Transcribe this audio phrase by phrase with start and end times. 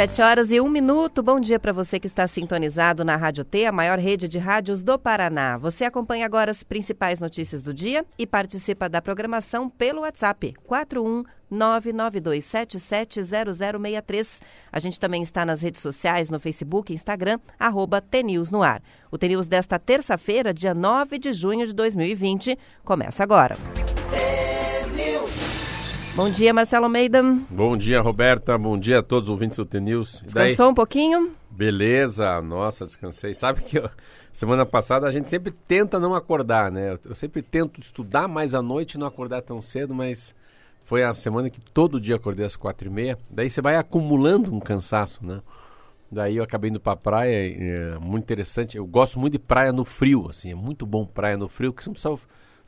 [0.00, 1.22] Sete horas e um minuto.
[1.22, 4.82] Bom dia para você que está sintonizado na Rádio T, a maior rede de rádios
[4.82, 5.58] do Paraná.
[5.58, 11.22] Você acompanha agora as principais notícias do dia e participa da programação pelo WhatsApp 41
[11.52, 14.40] 992770063.
[14.72, 18.80] A gente também está nas redes sociais, no Facebook, Instagram, arroba TNews no ar.
[19.10, 23.54] O TNews desta terça-feira, dia 9 de junho de 2020, começa agora.
[26.14, 27.22] Bom dia, Marcelo Almeida.
[27.48, 28.58] Bom dia, Roberta.
[28.58, 30.22] Bom dia a todos os ouvintes do TNews.
[30.24, 31.34] Descansou um pouquinho?
[31.50, 33.32] Beleza, nossa, descansei.
[33.32, 33.88] Sabe que eu,
[34.32, 36.92] semana passada a gente sempre tenta não acordar, né?
[36.92, 40.34] Eu, eu sempre tento estudar mais à noite e não acordar tão cedo, mas
[40.82, 43.16] foi a semana que todo dia acordei às quatro e meia.
[43.30, 45.40] Daí você vai acumulando um cansaço, né?
[46.10, 48.76] Daí eu acabei indo pra praia, é muito interessante.
[48.76, 51.84] Eu gosto muito de praia no frio, assim, é muito bom praia no frio, que
[51.84, 52.18] você não precisa,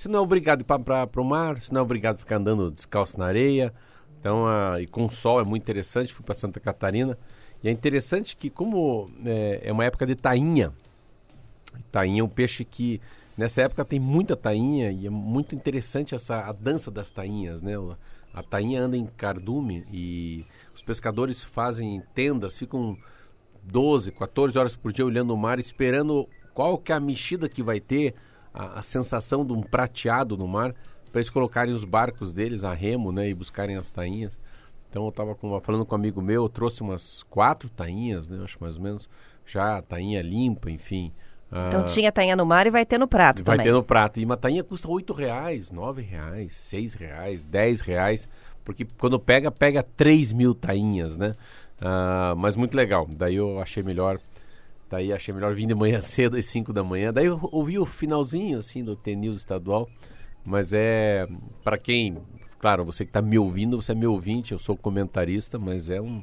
[0.03, 3.19] você não é obrigado para o mar, você não é obrigado a ficar andando descalço
[3.19, 3.73] na areia.
[4.21, 6.13] Então, a, e com sol é muito interessante.
[6.13, 7.19] Fui para Santa Catarina
[7.63, 10.73] e é interessante que como é, é uma época de tainha,
[11.91, 13.01] tainha é um peixe que
[13.37, 17.73] Nessa época tem muita tainha e é muito interessante essa a dança das tainhas, né?
[18.35, 22.97] A tainha anda em cardume e os pescadores fazem tendas, ficam
[23.63, 27.63] 12, 14 horas por dia olhando o mar, esperando qual que é a mexida que
[27.63, 28.15] vai ter,
[28.53, 30.75] a, a sensação de um prateado no mar,
[31.11, 33.29] para eles colocarem os barcos deles a remo, né?
[33.29, 34.39] E buscarem as tainhas.
[34.89, 38.43] Então eu estava falando com um amigo meu, eu trouxe umas quatro tainhas, né?
[38.43, 39.09] Acho mais ou menos,
[39.47, 41.13] já tainha limpa, enfim.
[41.69, 43.71] Então ah, tinha tainha no mar e vai ter no prato vai também.
[43.71, 44.19] ter no prato.
[44.19, 48.27] E uma tainha custa oito reais, nove reais, seis reais, dez reais.
[48.65, 51.35] Porque quando pega, pega três mil tainhas, né?
[51.79, 53.07] Uh, mas muito legal.
[53.11, 54.19] Daí eu achei melhor...
[54.93, 57.11] Daí achei melhor vir de manhã cedo, às cinco da manhã.
[57.11, 59.89] Daí eu ouvi o finalzinho, assim, do T-News estadual.
[60.45, 61.27] Mas é...
[61.65, 62.19] para quem...
[62.59, 66.01] Claro, você que está me ouvindo, você é meu ouvinte, eu sou comentarista, mas é
[66.01, 66.23] um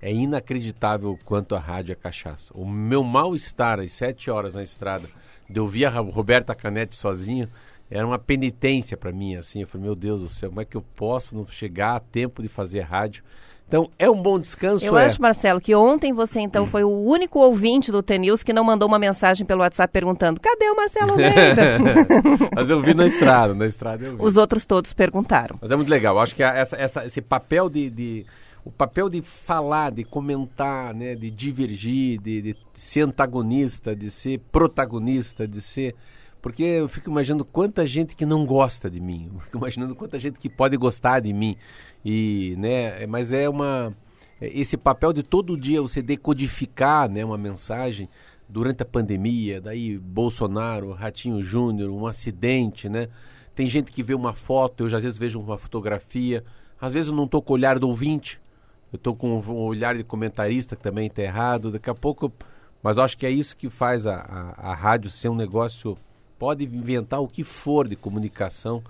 [0.00, 2.52] é inacreditável quanto a rádio é cachaça.
[2.54, 5.08] O meu mal-estar às sete horas na estrada,
[5.48, 7.48] de ouvir a Roberta Canete sozinho,
[7.88, 9.60] era uma penitência para mim, assim.
[9.62, 12.42] Eu falei, meu Deus do céu, como é que eu posso não chegar a tempo
[12.42, 13.24] de fazer rádio?
[13.68, 14.84] Então, é um bom descanso.
[14.84, 15.06] Eu é.
[15.06, 18.86] acho, Marcelo, que ontem você, então, foi o único ouvinte do TNews que não mandou
[18.86, 21.78] uma mensagem pelo WhatsApp perguntando: cadê o Marcelo Almeida?
[22.54, 24.22] Mas eu vi na estrada, na estrada eu vi.
[24.22, 25.56] Os outros todos perguntaram.
[25.60, 26.18] Mas é muito legal.
[26.20, 28.26] Acho que essa, essa, esse papel de, de
[28.64, 34.40] o papel de falar, de comentar, né, de divergir, de, de, ser antagonista, de ser
[34.52, 35.94] protagonista, de ser.
[36.42, 40.18] Porque eu fico imaginando quanta gente que não gosta de mim, eu fico imaginando quanta
[40.18, 41.56] gente que pode gostar de mim.
[42.04, 43.94] E, né, mas é uma.
[44.40, 48.08] Esse papel de todo dia você decodificar né, uma mensagem
[48.48, 53.08] durante a pandemia, daí Bolsonaro, Ratinho Júnior, um acidente, né?
[53.54, 56.42] Tem gente que vê uma foto, eu já às vezes vejo uma fotografia,
[56.80, 58.40] às vezes eu não estou com o olhar do ouvinte,
[58.92, 61.70] eu estou com um olhar de comentarista que também está errado.
[61.70, 62.30] Daqui a pouco.
[62.82, 65.96] Mas acho que é isso que faz a, a, a rádio ser um negócio.
[66.42, 68.82] Pode inventar o que for de comunicação,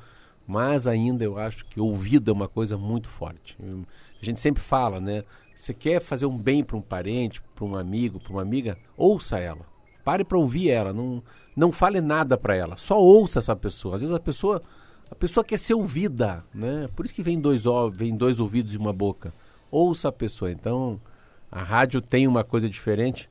[0.47, 3.59] mas ainda eu acho que ouvido é uma coisa muito forte.
[3.61, 5.23] A gente sempre fala, né?
[5.55, 8.79] Você quer fazer um bem para um parente, para um amigo, para uma amiga?
[8.97, 9.67] Ouça ela.
[10.03, 10.95] Pare para ouvir ela.
[10.95, 11.23] Não,
[11.55, 12.79] não fale nada para ela.
[12.79, 13.97] Só ouça essa pessoa.
[13.97, 14.63] Às vezes a pessoa
[15.11, 16.87] a pessoa quer ser ouvida, né?
[16.97, 19.31] Por isso que vem dois, vem dois ouvidos e uma boca
[19.71, 20.51] ouça a pessoa.
[20.51, 20.99] Então,
[21.51, 23.29] a rádio tem uma coisa diferente,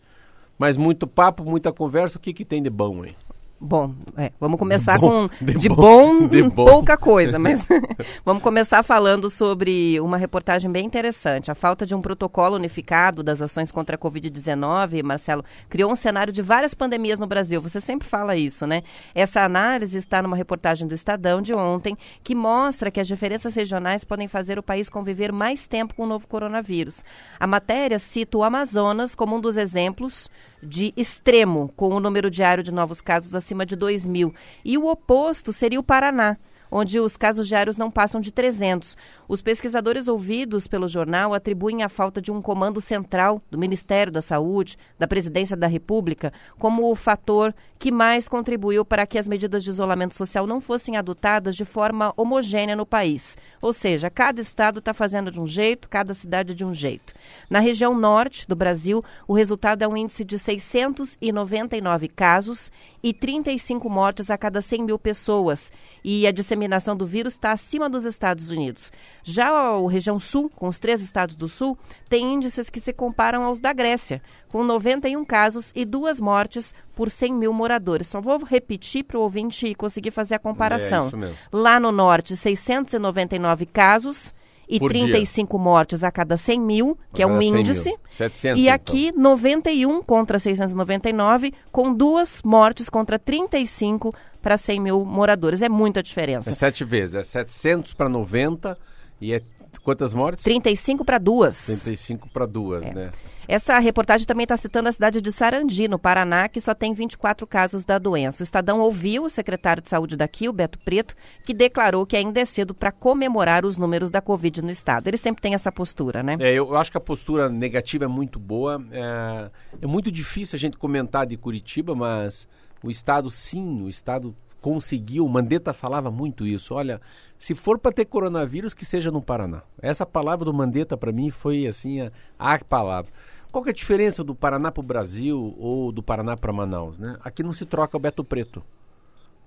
[0.59, 3.15] mas muito papo, muita conversa, o que, que tem de bom aí?
[3.63, 6.65] Bom, é, vamos começar bom, com de, de bom, de bom.
[6.65, 7.67] pouca coisa, mas
[8.25, 11.51] vamos começar falando sobre uma reportagem bem interessante.
[11.51, 16.33] A falta de um protocolo unificado das ações contra a Covid-19, Marcelo, criou um cenário
[16.33, 17.61] de várias pandemias no Brasil.
[17.61, 18.81] Você sempre fala isso, né?
[19.13, 24.03] Essa análise está numa reportagem do Estadão de ontem, que mostra que as diferenças regionais
[24.03, 27.05] podem fazer o país conviver mais tempo com o novo coronavírus.
[27.39, 30.27] A matéria cita o Amazonas como um dos exemplos
[30.61, 34.33] de extremo, com o número diário de novos casos acima de 2 mil.
[34.63, 36.37] E o oposto seria o Paraná.
[36.73, 38.95] onde os casos diários não passam de 300.
[39.31, 44.21] Os pesquisadores ouvidos pelo jornal atribuem a falta de um comando central do Ministério da
[44.21, 49.63] Saúde, da Presidência da República, como o fator que mais contribuiu para que as medidas
[49.63, 53.37] de isolamento social não fossem adotadas de forma homogênea no país.
[53.61, 57.13] Ou seja, cada estado está fazendo de um jeito, cada cidade de um jeito.
[57.49, 62.69] Na região norte do Brasil, o resultado é um índice de 699 casos
[63.01, 65.71] e 35 mortes a cada 100 mil pessoas.
[66.03, 68.91] E a disseminação do vírus está acima dos Estados Unidos.
[69.23, 71.77] Já a região sul, com os três estados do sul,
[72.09, 77.09] tem índices que se comparam aos da Grécia, com 91 casos e duas mortes por
[77.09, 78.07] 100 mil moradores.
[78.07, 81.09] Só vou repetir para o ouvinte conseguir fazer a comparação.
[81.23, 84.33] É Lá no norte, 699 casos
[84.71, 85.63] e Por 35 dia.
[85.63, 87.93] mortes a cada 100 mil, que é um índice.
[88.09, 89.21] 700, e aqui, então.
[89.21, 95.61] 91 contra 699, com duas mortes contra 35 para 100 mil moradores.
[95.61, 96.49] É muita diferença.
[96.49, 97.15] É sete vezes.
[97.15, 98.77] É 700 para 90
[99.21, 99.41] e é
[99.83, 100.43] quantas mortes?
[100.43, 101.65] 35 para duas.
[101.65, 102.93] 35 para duas, é.
[102.93, 103.09] né?
[103.47, 107.45] Essa reportagem também está citando a cidade de Sarandi, no Paraná, que só tem 24
[107.45, 108.41] casos da doença.
[108.41, 112.39] O Estadão ouviu o secretário de saúde daqui, o Beto Preto, que declarou que ainda
[112.39, 115.07] é cedo para comemorar os números da Covid no estado.
[115.07, 116.37] Ele sempre tem essa postura, né?
[116.39, 118.81] É, eu acho que a postura negativa é muito boa.
[118.91, 119.51] É,
[119.81, 122.47] é muito difícil a gente comentar de Curitiba, mas
[122.81, 125.27] o estado, sim, o estado conseguiu.
[125.27, 126.73] Mandetta falava muito isso.
[126.73, 127.01] Olha,
[127.37, 129.63] se for para ter coronavírus, que seja no Paraná.
[129.81, 133.11] Essa palavra do Mandetta para mim foi assim a, a palavra.
[133.51, 136.97] Qual que é a diferença do Paraná para o Brasil ou do Paraná para Manaus?
[136.97, 137.17] Né?
[137.21, 138.63] Aqui não se troca o Beto Preto.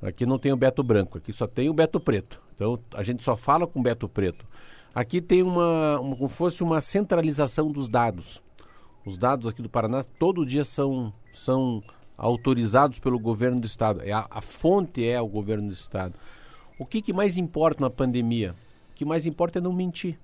[0.02, 2.42] Aqui não tem o Beto Branco, aqui só tem o Beto Preto.
[2.54, 4.44] Então a gente só fala com o Beto Preto.
[4.94, 8.42] Aqui tem uma, uma como fosse uma centralização dos dados.
[9.06, 11.82] Os dados aqui do Paraná todo dia são, são
[12.16, 14.02] autorizados pelo governo do estado.
[14.02, 16.14] É a, a fonte é o governo do estado.
[16.78, 18.54] O que, que mais importa na pandemia?
[18.92, 20.18] O que mais importa é não mentir.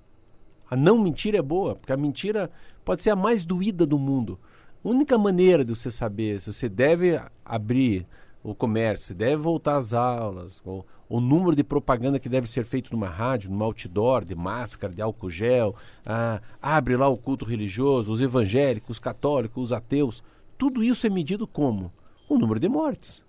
[0.70, 2.50] A não mentira é boa, porque a mentira
[2.84, 4.38] pode ser a mais doída do mundo.
[4.84, 8.06] A única maneira de você saber se você deve abrir
[8.42, 12.64] o comércio, se deve voltar às aulas, ou, o número de propaganda que deve ser
[12.64, 15.74] feito numa rádio, numa outdoor, de máscara, de álcool gel,
[16.06, 20.22] ah, abre lá o culto religioso, os evangélicos, os católicos, os ateus.
[20.60, 21.90] Tudo isso é medido como?
[22.28, 23.22] O número de mortes.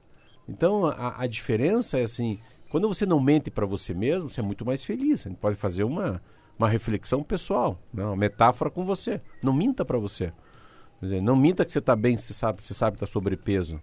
[0.50, 2.38] Então a, a diferença é assim,
[2.70, 5.26] quando você não mente para você mesmo, você é muito mais feliz.
[5.26, 6.22] A gente pode fazer uma,
[6.60, 8.04] uma reflexão pessoal, né?
[8.04, 9.22] uma metáfora com você.
[9.42, 10.34] Não minta para você.
[11.02, 13.82] Dizer, não minta que você está bem, se sabe, você sabe que está sobrepeso.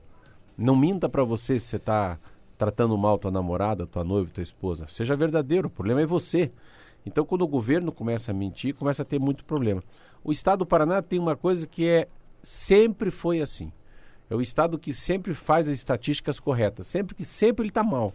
[0.55, 2.19] Não minta para você se você está
[2.59, 4.85] tratando mal tua namorada, tua noiva, tua esposa.
[4.89, 6.53] Seja verdadeiro, o problema é você.
[7.07, 9.83] Então, quando o governo começa a mentir, começa a ter muito problema.
[10.23, 12.09] O estado do Paraná tem uma coisa que é
[12.49, 13.71] sempre foi assim.
[14.31, 18.13] É o estado que sempre faz as estatísticas corretas, sempre que sempre ele está mal.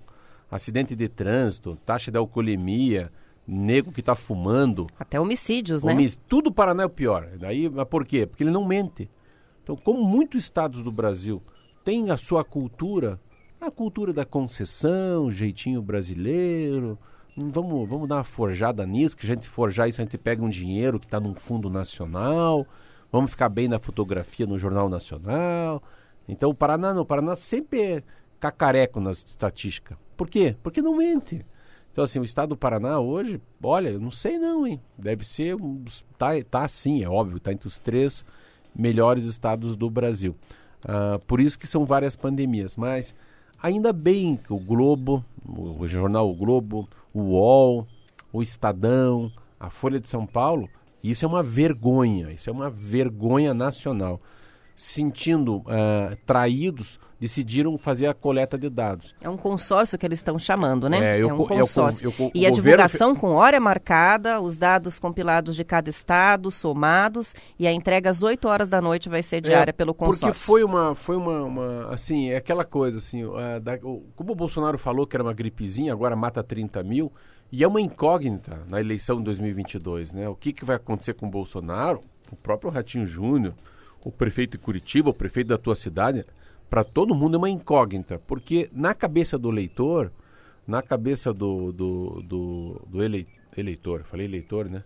[0.50, 3.12] Acidente de trânsito, taxa de alcoolemia,
[3.48, 4.88] nego que está fumando.
[5.00, 5.96] Até homicídios, né?
[6.28, 7.30] Tudo o Paraná é o pior.
[7.40, 8.26] Daí, mas por quê?
[8.26, 9.10] Porque ele não mente.
[9.62, 11.42] Então, como muitos estados do Brasil
[11.84, 13.20] têm a sua cultura,
[13.62, 16.98] a cultura da concessão, jeitinho brasileiro,
[17.38, 20.44] hum, vamos, vamos dar uma forjada nisso, que a gente forjar isso, a gente pega
[20.44, 22.68] um dinheiro que está num fundo nacional,
[23.14, 25.84] vamos ficar bem na fotografia no Jornal Nacional.
[26.28, 28.04] Então, o Paraná não, o Paraná sempre é
[28.40, 29.96] cacareco nas estatísticas.
[30.18, 30.58] Por quê?
[30.64, 31.46] Porque não mente.
[31.92, 34.82] Então, assim, o estado do Paraná hoje, olha, eu não sei não, hein?
[34.98, 36.04] Deve ser dos.
[36.18, 38.26] Tá, tá sim, é óbvio, tá entre os três
[38.76, 40.36] melhores estados do Brasil.
[40.84, 42.76] Uh, por isso que são várias pandemias.
[42.76, 43.14] Mas
[43.62, 47.86] ainda bem que o Globo, o jornal O Globo, o UOL,
[48.32, 50.68] o Estadão, a Folha de São Paulo,
[51.04, 54.22] isso é uma vergonha, isso é uma vergonha nacional
[54.76, 59.16] sentindo uh, traídos, decidiram fazer a coleta de dados.
[59.22, 61.16] É um consórcio que eles estão chamando, né?
[61.16, 62.08] É, eu, é um consórcio.
[62.08, 67.36] Eu, eu, e a divulgação com hora marcada, os dados compilados de cada estado, somados,
[67.58, 70.28] e a entrega às 8 horas da noite vai ser diária é, pelo consórcio.
[70.28, 74.34] Porque foi uma, foi uma, uma assim, é aquela coisa, assim, uh, da, o, como
[74.34, 77.12] o Bolsonaro falou que era uma gripezinha, agora mata 30 mil,
[77.54, 80.28] e é uma incógnita na eleição de 2022, né?
[80.28, 82.02] O que, que vai acontecer com o Bolsonaro?
[82.32, 83.54] O próprio Ratinho Júnior,
[84.04, 86.26] o prefeito de Curitiba, o prefeito da tua cidade,
[86.68, 90.12] para todo mundo é uma incógnita, porque na cabeça do leitor,
[90.66, 93.04] na cabeça do, do, do, do
[93.56, 94.84] eleitor, falei eleitor, né?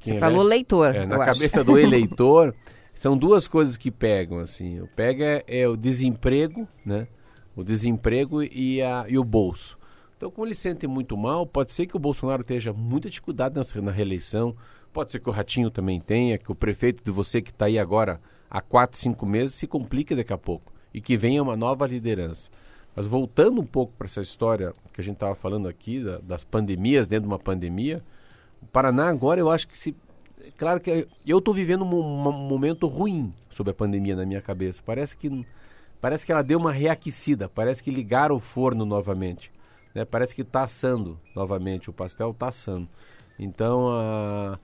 [0.00, 0.94] Quem Você é falou leitor.
[0.94, 1.64] É, na cabeça acho.
[1.64, 2.54] do eleitor,
[2.92, 4.82] são duas coisas que pegam, assim.
[4.82, 7.08] O pega é o desemprego, né?
[7.56, 9.80] O desemprego e, a, e o bolso.
[10.22, 13.82] Então, como ele sente muito mal, pode ser que o Bolsonaro esteja muita dificuldade na,
[13.82, 14.54] na reeleição,
[14.92, 17.76] Pode ser que o Ratinho também tenha, que o prefeito de você que está aí
[17.76, 21.88] agora há quatro, cinco meses se complique daqui a pouco e que venha uma nova
[21.88, 22.52] liderança.
[22.94, 26.44] Mas voltando um pouco para essa história que a gente estava falando aqui, da, das
[26.44, 28.00] pandemias, dentro de uma pandemia,
[28.62, 29.92] o Paraná agora eu acho que se.
[30.56, 34.80] Claro que eu estou vivendo um, um, momento ruim sobre a pandemia na minha cabeça.
[34.86, 35.44] Parece que,
[36.00, 39.50] parece que ela deu uma reaquecida, parece que ligaram o forno novamente.
[39.94, 40.04] Né?
[40.04, 42.88] Parece que está assando novamente, o pastel está assando.
[43.38, 44.58] Então, a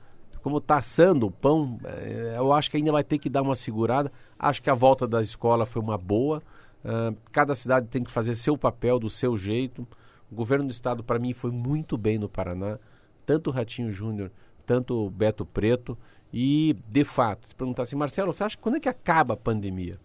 [0.49, 3.55] como está assando o pão, é, eu acho que ainda vai ter que dar uma
[3.55, 4.11] segurada.
[4.39, 6.43] Acho que a volta da escola foi uma boa.
[6.85, 9.87] Uh, cada cidade tem que fazer seu papel, do seu jeito.
[10.31, 12.79] O governo do estado, para mim, foi muito bem no Paraná.
[13.27, 14.31] Tanto o Ratinho Júnior,
[14.65, 15.99] tanto o Beto Preto.
[16.33, 19.37] E, de fato, se perguntar assim, Marcelo, você acha que quando é que acaba a
[19.37, 19.99] pandemia?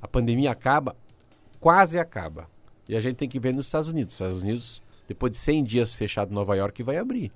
[0.00, 0.96] A pandemia acaba?
[1.60, 2.48] Quase acaba.
[2.88, 4.14] E a gente tem que ver nos Estados Unidos.
[4.14, 7.32] Os Estados Unidos, depois de 100 dias fechado em Nova York, vai abrir.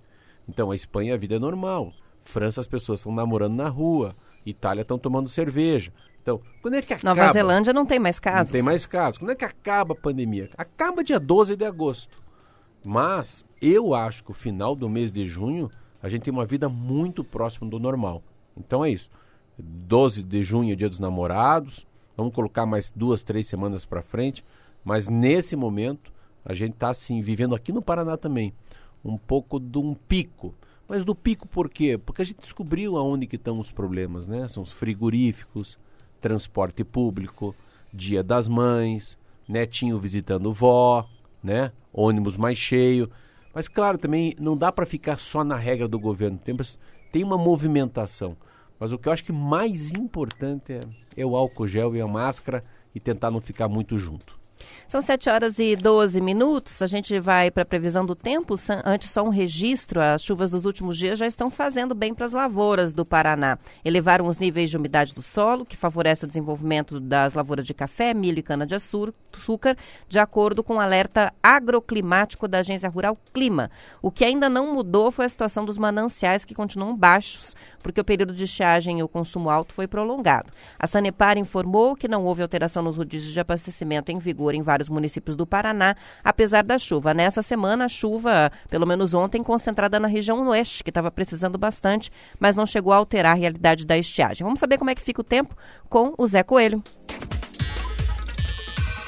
[0.49, 1.93] Então, a Espanha, a vida é normal.
[2.25, 4.15] França, as pessoas estão namorando na rua.
[4.45, 5.93] Itália estão tomando cerveja.
[6.23, 7.15] Então, quando é que acaba?
[7.15, 8.53] Nova Zelândia não tem mais casos.
[8.53, 9.19] Não tem mais casos.
[9.19, 10.51] Quando é que acaba a pandemia?
[10.57, 12.23] Acaba dia 12 de agosto.
[12.85, 15.71] Mas eu acho que o final do mês de junho
[16.03, 18.23] a gente tem uma vida muito próxima do normal.
[18.57, 19.11] Então é isso.
[19.59, 21.87] 12 de junho, dia dos namorados.
[22.17, 24.45] Vamos colocar mais duas, três semanas para frente.
[24.85, 26.13] Mas nesse momento
[26.45, 28.55] a gente está assim vivendo aqui no Paraná também
[29.05, 30.55] um pouco de um pico.
[30.89, 31.97] Mas do pico por quê?
[31.97, 34.49] Porque a gente descobriu aonde que estão os problemas, né?
[34.49, 35.79] São os frigoríficos,
[36.21, 37.55] transporte público,
[37.93, 39.17] dia das mães,
[39.49, 41.09] netinho visitando vó,
[41.43, 41.73] né?
[41.93, 43.11] Ônibus mais cheio.
[43.55, 46.39] Mas claro, também não dá para ficar só na regra do governo.
[46.39, 46.57] Tem,
[47.13, 48.37] tem uma movimentação.
[48.79, 50.81] Mas o que eu acho que mais importante é,
[51.17, 52.61] é o álcool gel e a máscara
[52.95, 54.40] e tentar não ficar muito junto.
[54.89, 56.83] São 7 horas e 12 minutos.
[56.83, 58.55] A gente vai para a previsão do tempo.
[58.85, 62.33] Antes, só um registro: as chuvas dos últimos dias já estão fazendo bem para as
[62.33, 63.59] lavouras do Paraná.
[63.85, 68.13] Elevaram os níveis de umidade do solo, que favorece o desenvolvimento das lavouras de café,
[68.13, 69.77] milho e cana-de-açúcar,
[70.09, 73.71] de acordo com o alerta agroclimático da Agência Rural Clima.
[74.03, 78.05] O que ainda não mudou foi a situação dos mananciais, que continuam baixos, porque o
[78.05, 80.53] período de estiagem e o consumo alto foi prolongado.
[80.79, 84.89] A Sanepar informou que não houve alteração nos rodízios de abastecimento em vigor em vários
[84.89, 87.15] municípios do Paraná, apesar da chuva.
[87.15, 92.11] Nessa semana, a chuva, pelo menos ontem, concentrada na região oeste, que estava precisando bastante,
[92.39, 94.45] mas não chegou a alterar a realidade da estiagem.
[94.45, 95.57] Vamos saber como é que fica o tempo
[95.89, 96.83] com o Zé Coelho.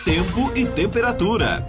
[0.05, 1.67] Tempo e temperatura.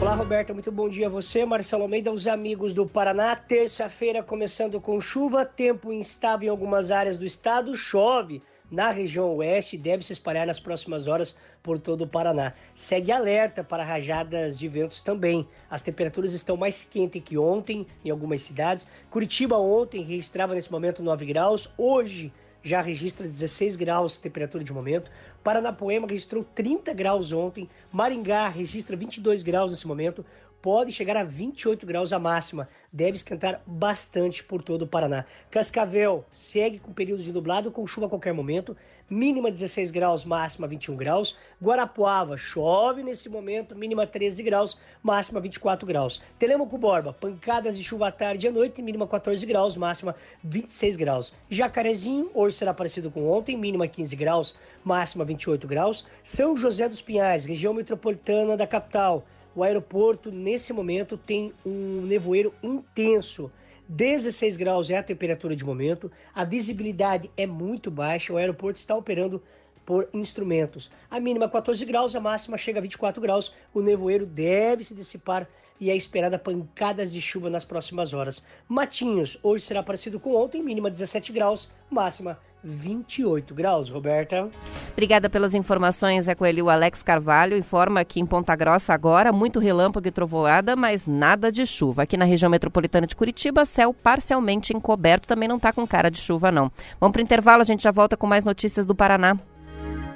[0.00, 1.44] Olá, Roberta, muito bom dia a você.
[1.44, 3.34] Marcelo Almeida, os amigos do Paraná.
[3.34, 9.76] Terça-feira começando com chuva, tempo instável em algumas áreas do estado, chove na região oeste
[9.76, 12.52] deve se espalhar nas próximas horas por todo o Paraná.
[12.74, 15.46] Segue alerta para rajadas de ventos também.
[15.70, 18.86] As temperaturas estão mais quentes que ontem em algumas cidades.
[19.10, 22.32] Curitiba ontem registrava nesse momento 9 graus, hoje
[22.62, 25.10] já registra 16 graus temperatura de momento.
[25.42, 27.68] Paranapoema registrou 30 graus ontem.
[27.90, 30.24] Maringá registra 22 graus nesse momento
[30.60, 32.68] pode chegar a 28 graus a máxima.
[32.92, 35.24] Deve esquentar bastante por todo o Paraná.
[35.50, 38.76] Cascavel segue com períodos de nublado com chuva a qualquer momento.
[39.10, 41.36] Mínima 16 graus, máxima 21 graus.
[41.62, 46.20] Guarapuava chove nesse momento, mínima 13 graus, máxima 24 graus.
[46.38, 50.96] Telemaco Borba, pancadas de chuva à tarde e à noite, mínima 14 graus, máxima 26
[50.96, 51.34] graus.
[51.48, 56.04] Jacarezinho, hoje será parecido com ontem, mínima 15 graus, máxima 28 graus.
[56.24, 59.24] São José dos Pinhais, região metropolitana da capital
[59.54, 63.50] o aeroporto, nesse momento, tem um nevoeiro intenso.
[63.88, 68.94] 16 graus é a temperatura de momento, a visibilidade é muito baixa, o aeroporto está
[68.94, 69.42] operando
[69.86, 70.90] por instrumentos.
[71.10, 73.54] A mínima 14 graus, a máxima chega a 24 graus.
[73.72, 75.48] O nevoeiro deve se dissipar
[75.80, 78.42] e é esperada pancadas de chuva nas próximas horas.
[78.68, 84.48] Matinhos, hoje será parecido com ontem, mínima 17 graus, máxima 28 graus, Roberta.
[84.92, 86.66] Obrigada pelas informações, Zé Coelho.
[86.66, 91.52] O Alex Carvalho informa que em Ponta Grossa agora, muito relâmpago e trovoada, mas nada
[91.52, 92.02] de chuva.
[92.02, 96.18] Aqui na região metropolitana de Curitiba, céu parcialmente encoberto, também não está com cara de
[96.18, 96.70] chuva, não.
[97.00, 99.36] Vamos para o intervalo, a gente já volta com mais notícias do Paraná.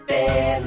[0.09, 0.61] É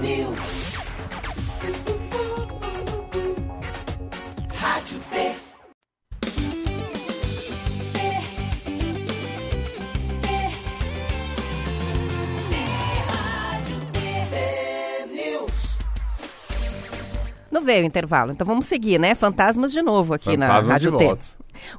[17.56, 19.16] Não veio o intervalo, então vamos seguir, né?
[19.16, 21.18] Fantasmas de novo aqui Fantasmas na Rádio T.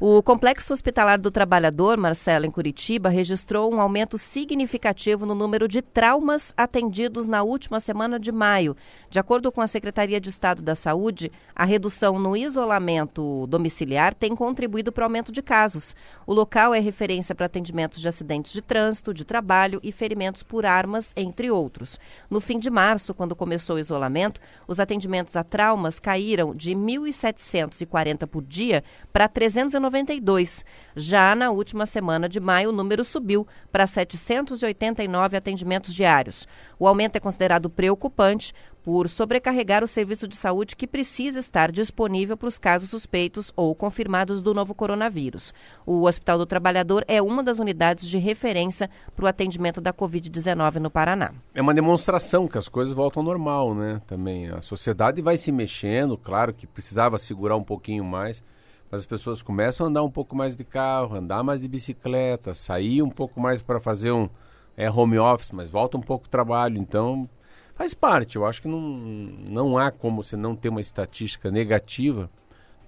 [0.00, 5.82] O Complexo Hospitalar do Trabalhador, Marcelo, em Curitiba, registrou um aumento significativo no número de
[5.82, 8.76] traumas atendidos na última semana de maio.
[9.10, 14.34] De acordo com a Secretaria de Estado da Saúde, a redução no isolamento domiciliar tem
[14.34, 15.94] contribuído para o aumento de casos.
[16.26, 20.66] O local é referência para atendimentos de acidentes de trânsito, de trabalho e ferimentos por
[20.66, 21.98] armas, entre outros.
[22.28, 28.26] No fim de março, quando começou o isolamento, os atendimentos a traumas caíram de 1.740
[28.26, 30.64] por dia para 300 392.
[30.94, 36.46] Já na última semana de maio, o número subiu para 789 atendimentos diários.
[36.78, 42.36] O aumento é considerado preocupante por sobrecarregar o serviço de saúde que precisa estar disponível
[42.36, 45.52] para os casos suspeitos ou confirmados do novo coronavírus.
[45.84, 50.76] O Hospital do Trabalhador é uma das unidades de referência para o atendimento da Covid-19
[50.76, 51.32] no Paraná.
[51.52, 54.00] É uma demonstração que as coisas voltam ao normal, né?
[54.06, 58.40] Também a sociedade vai se mexendo, claro que precisava segurar um pouquinho mais
[58.90, 62.54] mas as pessoas começam a andar um pouco mais de carro, andar mais de bicicleta,
[62.54, 64.28] sair um pouco mais para fazer um
[64.76, 66.78] é, home office, mas volta um pouco o trabalho.
[66.78, 67.28] Então,
[67.72, 68.36] faz parte.
[68.36, 72.30] Eu acho que não, não há como você não ter uma estatística negativa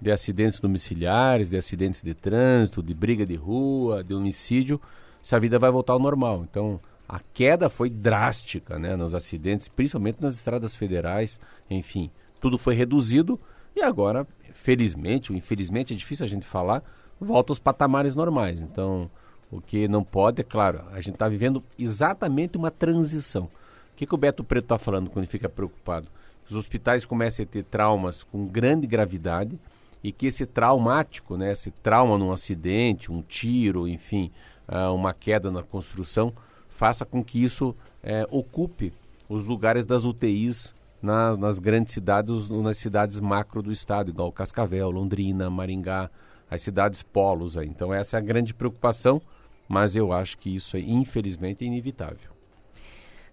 [0.00, 4.80] de acidentes domiciliares, de acidentes de trânsito, de briga de rua, de homicídio,
[5.20, 6.46] se a vida vai voltar ao normal.
[6.48, 12.74] Então, a queda foi drástica né, nos acidentes, principalmente nas estradas federais, enfim, tudo foi
[12.74, 13.40] reduzido
[13.74, 14.26] e agora
[14.58, 16.82] felizmente ou infelizmente, é difícil a gente falar,
[17.20, 18.60] volta aos patamares normais.
[18.60, 19.10] Então,
[19.50, 23.44] o que não pode, é claro, a gente está vivendo exatamente uma transição.
[23.44, 26.08] O que, que o Beto Preto está falando quando fica preocupado?
[26.44, 29.58] Que os hospitais comecem a ter traumas com grande gravidade
[30.02, 34.30] e que esse traumático, né, esse trauma num acidente, um tiro, enfim,
[34.68, 36.32] uh, uma queda na construção,
[36.68, 38.92] faça com que isso uh, ocupe
[39.28, 44.90] os lugares das UTIs na, nas grandes cidades, nas cidades macro do estado, igual Cascavel,
[44.90, 46.10] Londrina, Maringá,
[46.50, 47.68] as cidades polos aí.
[47.68, 49.20] Então essa é a grande preocupação,
[49.68, 52.38] mas eu acho que isso é infelizmente é inevitável.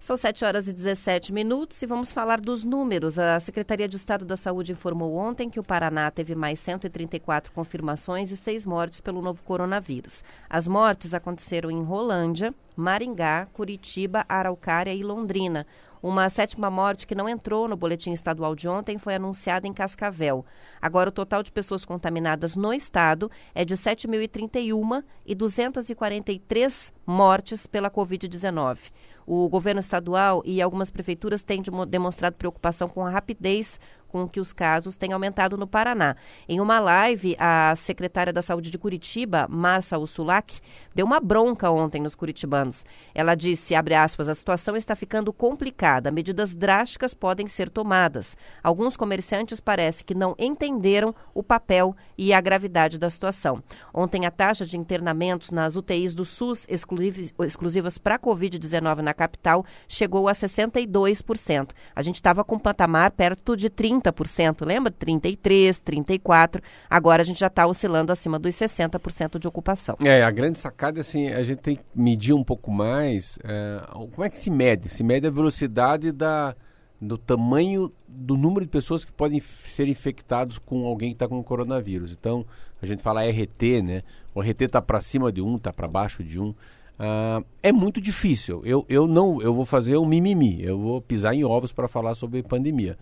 [0.05, 3.17] São 7 horas e 17 minutos e vamos falar dos números.
[3.17, 8.29] A Secretaria de Estado da Saúde informou ontem que o Paraná teve mais 134 confirmações
[8.29, 10.23] e seis mortes pelo novo coronavírus.
[10.47, 15.65] As mortes aconteceram em Rolândia, Maringá, Curitiba, Araucária e Londrina.
[16.07, 20.45] Uma sétima morte que não entrou no boletim estadual de ontem foi anunciada em Cascavel.
[20.79, 27.89] Agora, o total de pessoas contaminadas no estado é de 7.031 e 243 mortes pela
[27.89, 28.91] Covid-19.
[29.25, 33.79] O governo estadual e algumas prefeituras têm demonstrado preocupação com a rapidez
[34.15, 36.15] com que os casos têm aumentado no Paraná.
[36.47, 40.61] Em uma live, a secretária da Saúde de Curitiba, Marcia Ursulac,
[40.93, 42.85] deu uma bronca ontem nos curitibanos.
[43.13, 48.37] Ela disse, abre aspas, a situação está ficando complicada, medidas drásticas podem ser tomadas.
[48.63, 53.61] Alguns comerciantes parece que não entenderam o papel e a gravidade da situação.
[53.93, 60.29] Ontem a taxa de internamentos nas UTIs do SUS exclusivas para Covid-19 na capital chegou
[60.29, 61.71] a 62%.
[61.93, 64.91] A gente estava com um patamar perto de 30 30%, lembra?
[64.91, 66.61] 33, 34.
[66.89, 69.95] Agora a gente já está oscilando acima dos 60% de ocupação.
[70.01, 73.39] É, a grande sacada assim, a gente tem que medir um pouco mais.
[73.43, 74.89] É, como é que se mede?
[74.89, 76.55] Se mede a velocidade da,
[77.01, 81.41] do tamanho do número de pessoas que podem ser infectados com alguém que está com
[81.43, 82.11] coronavírus.
[82.11, 82.45] Então,
[82.81, 84.01] a gente fala RT, né?
[84.33, 86.49] O RT está para cima de um, está para baixo de um.
[86.97, 88.61] Uh, é muito difícil.
[88.63, 90.63] Eu, eu não, eu vou fazer um mimimi.
[90.63, 92.97] Eu vou pisar em ovos para falar sobre pandemia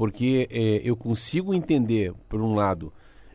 [0.00, 2.90] porque é, eu consigo entender, por um lado,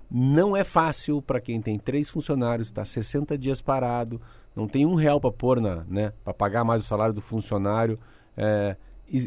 [0.10, 4.19] não é fácil para quem tem três funcionários, está 60 dias parado,
[4.56, 7.99] não tem um real para pôr na, né, para pagar mais o salário do funcionário.
[8.36, 8.75] É,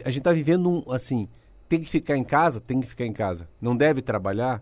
[0.05, 1.29] a gente está vivendo um, assim,
[1.68, 4.61] tem que ficar em casa, tem que ficar em casa, não deve trabalhar,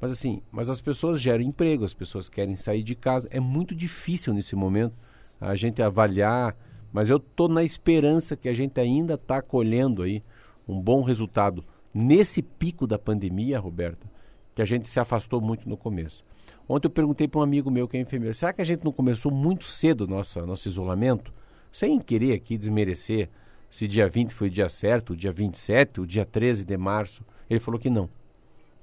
[0.00, 3.28] mas assim, mas as pessoas geram emprego, as pessoas querem sair de casa.
[3.30, 4.96] É muito difícil nesse momento
[5.40, 6.56] a gente avaliar,
[6.92, 10.24] mas eu estou na esperança que a gente ainda está colhendo aí
[10.66, 11.64] um bom resultado
[11.96, 14.06] nesse pico da pandemia, Roberta,
[14.54, 16.22] que a gente se afastou muito no começo.
[16.68, 18.92] Ontem eu perguntei para um amigo meu que é enfermeiro, será que a gente não
[18.92, 21.32] começou muito cedo nossa, nosso isolamento?
[21.72, 23.30] Sem querer aqui desmerecer
[23.70, 27.24] se dia 20 foi o dia certo, o dia 27, o dia 13 de março.
[27.48, 28.08] Ele falou que não.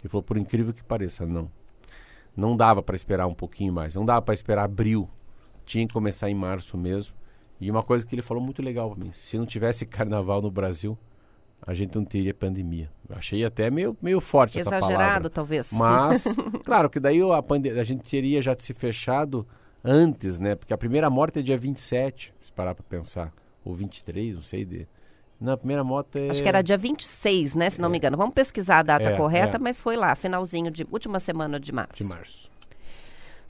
[0.01, 1.49] Ele falou, por incrível que pareça, não.
[2.35, 5.07] Não dava para esperar um pouquinho mais, não dava para esperar abril.
[5.65, 7.13] Tinha que começar em março mesmo.
[7.61, 10.51] E uma coisa que ele falou muito legal para mim: se não tivesse carnaval no
[10.51, 10.97] Brasil,
[11.65, 12.89] a gente não teria pandemia.
[13.09, 15.03] Eu achei até meio, meio forte Exagerado, essa palavra.
[15.03, 15.71] Exagerado, talvez.
[15.71, 16.23] Mas,
[16.63, 19.47] claro que daí a, a gente teria já se fechado
[19.83, 20.55] antes, né?
[20.55, 23.33] Porque a primeira morte é dia 27, se parar para pensar.
[23.63, 24.65] Ou 23, não sei.
[24.65, 24.87] De...
[25.39, 26.29] Não, a primeira morte é...
[26.29, 27.69] Acho que era dia 26, né?
[27.69, 27.91] Se não é.
[27.91, 28.17] me engano.
[28.17, 29.59] Vamos pesquisar a data é, correta, é.
[29.59, 30.85] mas foi lá, finalzinho de...
[30.91, 31.95] Última semana de março.
[31.95, 32.51] De março.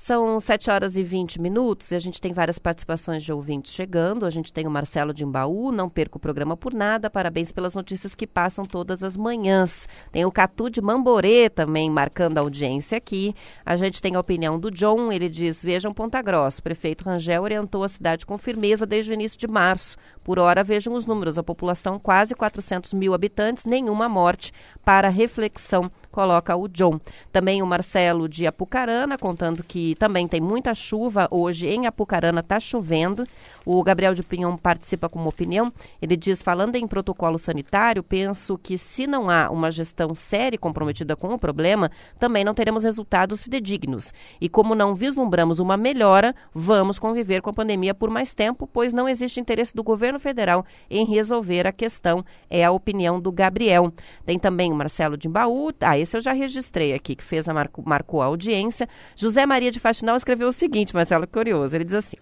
[0.06, 4.26] São 7 horas e 20 minutos e a gente tem várias participações de ouvintes chegando.
[4.26, 7.10] A gente tem o Marcelo de Embaú, não perca o programa por nada.
[7.10, 9.88] Parabéns pelas notícias que passam todas as manhãs.
[10.12, 13.34] Tem o Catu de Mamborê também marcando a audiência aqui.
[13.66, 16.62] A gente tem a opinião do John, ele diz: Vejam Ponta Grossa.
[16.62, 19.96] Prefeito Rangel orientou a cidade com firmeza desde o início de março.
[20.24, 24.54] Por hora, vejam os números: a população quase 400 mil habitantes, nenhuma morte.
[24.84, 27.00] Para reflexão, coloca o John.
[27.32, 32.60] Também o Marcelo de Apucarana, contando que também tem muita chuva hoje em Apucarana, está
[32.60, 33.28] chovendo.
[33.66, 35.72] O Gabriel de Pinhão participa com uma opinião.
[36.02, 40.60] Ele diz: falando em protocolo sanitário, penso que se não há uma gestão séria e
[40.60, 44.14] comprometida com o problema, também não teremos resultados fidedignos.
[44.40, 48.94] E como não vislumbramos uma melhora, vamos conviver com a pandemia por mais tempo, pois
[48.94, 52.24] não existe interesse do governo federal em resolver a questão.
[52.50, 53.92] É a opinião do Gabriel.
[54.26, 57.54] Tem também o Marcelo de Embaú, ah, esse eu já registrei aqui, que fez a
[57.54, 58.88] marco, marcou a audiência.
[59.16, 61.76] José Maria de Faxinal escreveu o seguinte, Marcelo, curioso.
[61.76, 62.18] Ele diz assim: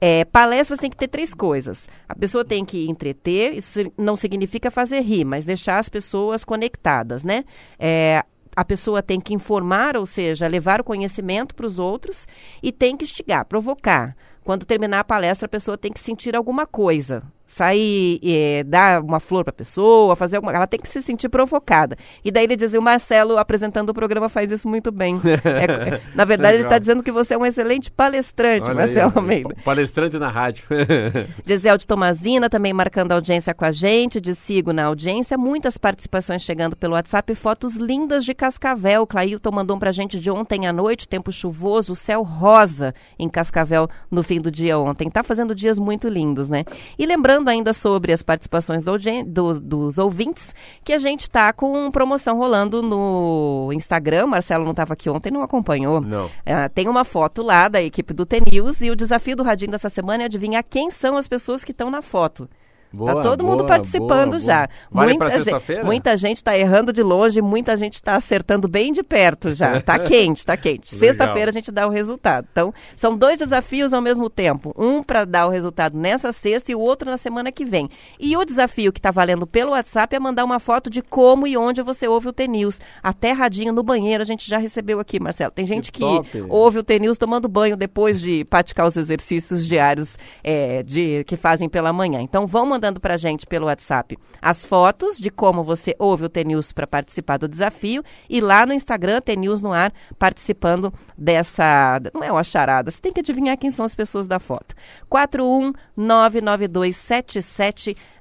[0.00, 1.88] é, palestras tem que ter três coisas.
[2.08, 7.22] A pessoa tem que entreter, isso não significa fazer rir, mas deixar as pessoas conectadas,
[7.22, 7.44] né?
[7.78, 8.24] É,
[8.56, 12.26] a pessoa tem que informar, ou seja, levar o conhecimento para os outros
[12.62, 14.16] e tem que instigar, provocar.
[14.44, 19.18] Quando terminar a palestra, a pessoa tem que sentir alguma coisa, sair, é, dar uma
[19.18, 20.52] flor para a pessoa, fazer alguma.
[20.52, 21.96] Ela tem que se sentir provocada.
[22.24, 25.20] E daí ele dizia: o Marcelo, apresentando o programa, faz isso muito bem.
[25.50, 29.12] É, é, na verdade, ele está dizendo que você é um excelente palestrante, Olha Marcelo
[29.14, 29.56] aí, Almeida.
[29.64, 30.64] Palestrante na rádio.
[31.44, 35.36] Gisele de Tomazina também marcando audiência com a gente, de sigo na audiência.
[35.38, 39.06] Muitas participações chegando pelo WhatsApp, fotos lindas de Cascavel.
[39.06, 43.88] Clailton mandou um pra gente de ontem à noite, tempo chuvoso, céu rosa em Cascavel
[44.10, 45.10] no fim do dia ontem.
[45.10, 46.64] Tá fazendo dias muito lindos, né?
[46.98, 48.92] E lembrando falando ainda sobre as participações do,
[49.26, 54.26] do, dos ouvintes, que a gente está com promoção rolando no Instagram.
[54.26, 56.00] Marcelo não estava aqui ontem, não acompanhou.
[56.00, 56.30] Não.
[56.44, 59.88] É, tem uma foto lá da equipe do T-News e o desafio do Radinho dessa
[59.88, 62.48] semana é adivinhar quem são as pessoas que estão na foto.
[62.92, 64.68] Boa, tá todo boa, mundo participando boa, já.
[64.90, 69.02] Vale muita, gente, muita gente está errando de longe, muita gente está acertando bem de
[69.02, 69.80] perto já.
[69.90, 70.94] Tá quente, tá quente.
[70.94, 72.46] Sexta-feira a gente dá o resultado.
[72.52, 74.74] Então, são dois desafios ao mesmo tempo.
[74.76, 77.88] Um para dar o resultado nessa sexta e o outro na semana que vem.
[78.20, 81.56] E o desafio que está valendo pelo WhatsApp é mandar uma foto de como e
[81.56, 82.80] onde você ouve o T-News.
[83.02, 85.50] Até radinho no banheiro a gente já recebeu aqui, Marcelo.
[85.50, 90.18] Tem gente que, que ouve o T-News tomando banho depois de praticar os exercícios diários
[90.44, 92.20] é, de, que fazem pela manhã.
[92.20, 96.24] Então, vão mandar mandando para a gente pelo WhatsApp as fotos de como você ouve
[96.24, 102.00] o TNews para participar do desafio e lá no Instagram, TNews no ar, participando dessa.
[102.14, 104.74] Não é uma charada, você tem que adivinhar quem são as pessoas da foto.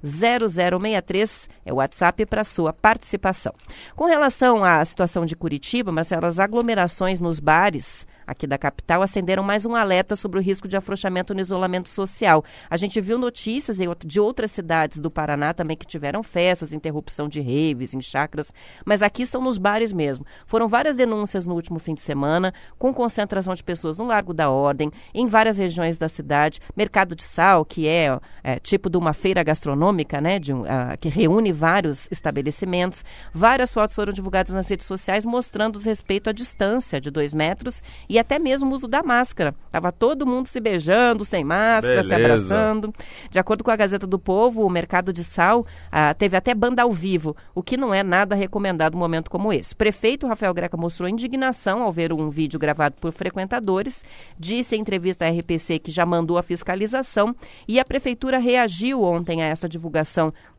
[0.04, 3.54] 41992770063 é o WhatsApp para sua participação.
[3.96, 9.42] Com relação à situação de Curitiba, Marcelo, as aglomerações nos bares aqui da capital acenderam
[9.42, 12.44] mais um alerta sobre o risco de afrouxamento no isolamento social.
[12.70, 17.42] A gente viu notícias de outras cidades do Paraná também que tiveram festas, interrupção de
[17.42, 18.54] raves, em chacras,
[18.86, 20.26] mas aqui são nos bares mesmo.
[20.46, 24.52] Foram várias denúncias no último fim de semana, com concentração de pessoas no Largo da
[24.52, 26.60] Ordem, em várias regiões da cidade.
[26.76, 29.88] Mercado de Sal, que é, é tipo de uma feira gastronômica,
[30.21, 30.65] né, de, uh,
[30.99, 33.04] que reúne vários estabelecimentos.
[33.34, 38.19] Várias fotos foram divulgadas nas redes sociais mostrando respeito à distância de dois metros e
[38.19, 39.54] até mesmo o uso da máscara.
[39.69, 42.08] Tava todo mundo se beijando, sem máscara, Beleza.
[42.08, 42.93] se abraçando.
[43.30, 46.84] De acordo com a Gazeta do Povo, o mercado de sal ah, teve até banda
[46.84, 49.73] ao vivo, o que não é nada recomendado num momento como esse.
[49.73, 54.04] O prefeito Rafael Greca mostrou indignação ao ver um vídeo gravado por frequentadores,
[54.38, 57.36] disse em entrevista à RPC que já mandou a fiscalização
[57.67, 59.79] e a prefeitura reagiu ontem a essa divulgação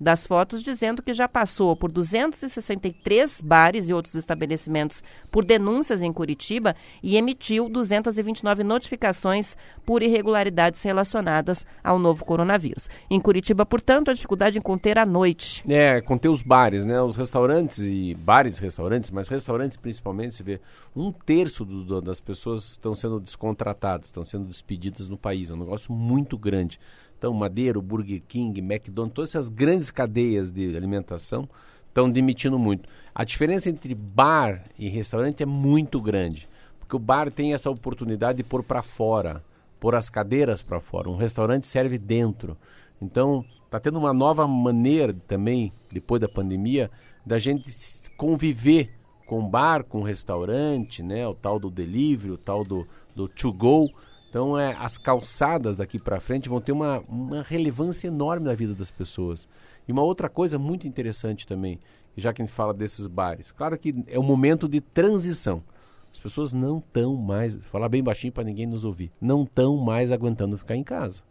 [0.00, 6.12] das fotos, dizendo que já passou por 263 bares e outros estabelecimentos por denúncias em
[6.12, 12.88] Curitiba e emitiu emitiu 229 notificações por irregularidades relacionadas ao novo coronavírus.
[13.10, 15.64] Em Curitiba, portanto, a dificuldade em conter a noite.
[15.68, 17.00] É, conter os bares, né?
[17.00, 20.60] Os restaurantes e bares restaurantes, mas restaurantes principalmente, se vê
[20.94, 25.50] um terço do, das pessoas estão sendo descontratadas, estão sendo despedidas no país.
[25.50, 26.78] É um negócio muito grande.
[27.20, 31.46] Então, Madeiro, Burger King, McDonald's, todas essas grandes cadeias de alimentação
[31.86, 32.88] estão demitindo muito.
[33.14, 36.48] A diferença entre bar e restaurante é muito grande.
[36.78, 39.44] Porque o bar tem essa oportunidade de pôr para fora,
[39.78, 41.10] pôr as cadeiras para fora.
[41.10, 42.56] Um restaurante serve dentro.
[43.02, 46.90] Então, está tendo uma nova maneira também, depois da pandemia,
[47.26, 47.70] da gente
[48.16, 48.94] conviver
[49.26, 51.28] com bar, com restaurante, né?
[51.28, 53.90] O tal do delivery, o tal do, do to go.
[54.30, 58.72] Então, é, as calçadas daqui para frente vão ter uma, uma relevância enorme na vida
[58.72, 59.48] das pessoas.
[59.88, 61.80] E uma outra coisa muito interessante também,
[62.16, 63.50] já que a gente fala desses bares.
[63.50, 65.64] Claro que é um momento de transição.
[66.12, 70.12] As pessoas não estão mais, falar bem baixinho para ninguém nos ouvir, não estão mais
[70.12, 71.22] aguentando ficar em casa.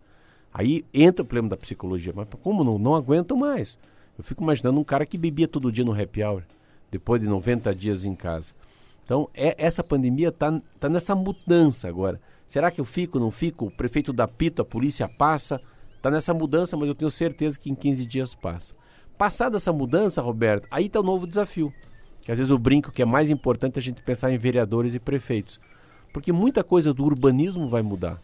[0.53, 3.77] Aí entra o problema da psicologia, mas como não, não aguentam mais?
[4.17, 6.43] Eu fico imaginando um cara que bebia todo dia no happy hour,
[6.91, 8.53] depois de 90 dias em casa.
[9.05, 12.19] Então, é, essa pandemia está tá nessa mudança agora.
[12.49, 13.67] Será que eu fico, não fico?
[13.67, 15.61] O prefeito dá pito, a polícia passa.
[15.95, 18.73] Está nessa mudança, mas eu tenho certeza que em 15 dias passa.
[19.19, 21.71] Passada essa mudança, Roberto, aí está o novo desafio.
[22.21, 24.99] Que às vezes eu brinco que é mais importante a gente pensar em vereadores e
[24.99, 25.59] prefeitos.
[26.11, 28.19] Porque muita coisa do urbanismo vai mudar.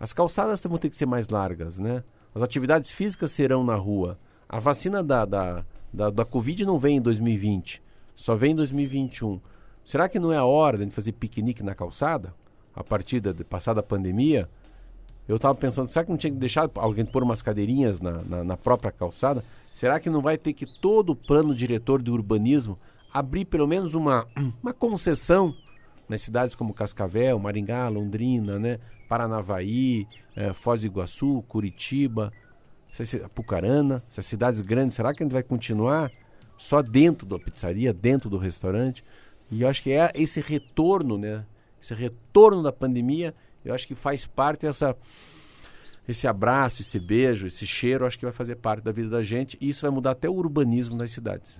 [0.00, 2.02] As calçadas vão ter que ser mais largas, né?
[2.34, 4.18] As atividades físicas serão na rua.
[4.48, 7.80] A vacina da, da, da, da Covid não vem em 2020,
[8.16, 9.40] só vem em 2021.
[9.84, 12.34] Será que não é a hora de fazer piquenique na calçada?
[12.74, 14.48] A partir da passada pandemia?
[15.28, 18.44] Eu estava pensando, será que não tinha que deixar alguém pôr umas cadeirinhas na, na,
[18.44, 19.44] na, própria calçada?
[19.72, 22.78] Será que não vai ter que todo o plano diretor de urbanismo
[23.12, 24.26] abrir pelo menos uma,
[24.62, 25.54] uma concessão
[26.08, 28.78] nas cidades como Cascavel, Maringá, Londrina, né?
[29.08, 32.32] Paranavaí, eh, Foz do Iguaçu, Curitiba,
[33.34, 36.10] Pucarana, essas cidades grandes, será que a gente vai continuar
[36.58, 39.04] só dentro da pizzaria, dentro do restaurante?
[39.50, 41.44] E eu acho que é esse retorno, né?
[41.82, 44.96] Esse retorno da pandemia eu acho que faz parte essa
[46.08, 49.56] esse abraço, esse beijo, esse cheiro, acho que vai fazer parte da vida da gente
[49.60, 51.56] e isso vai mudar até o urbanismo nas cidades.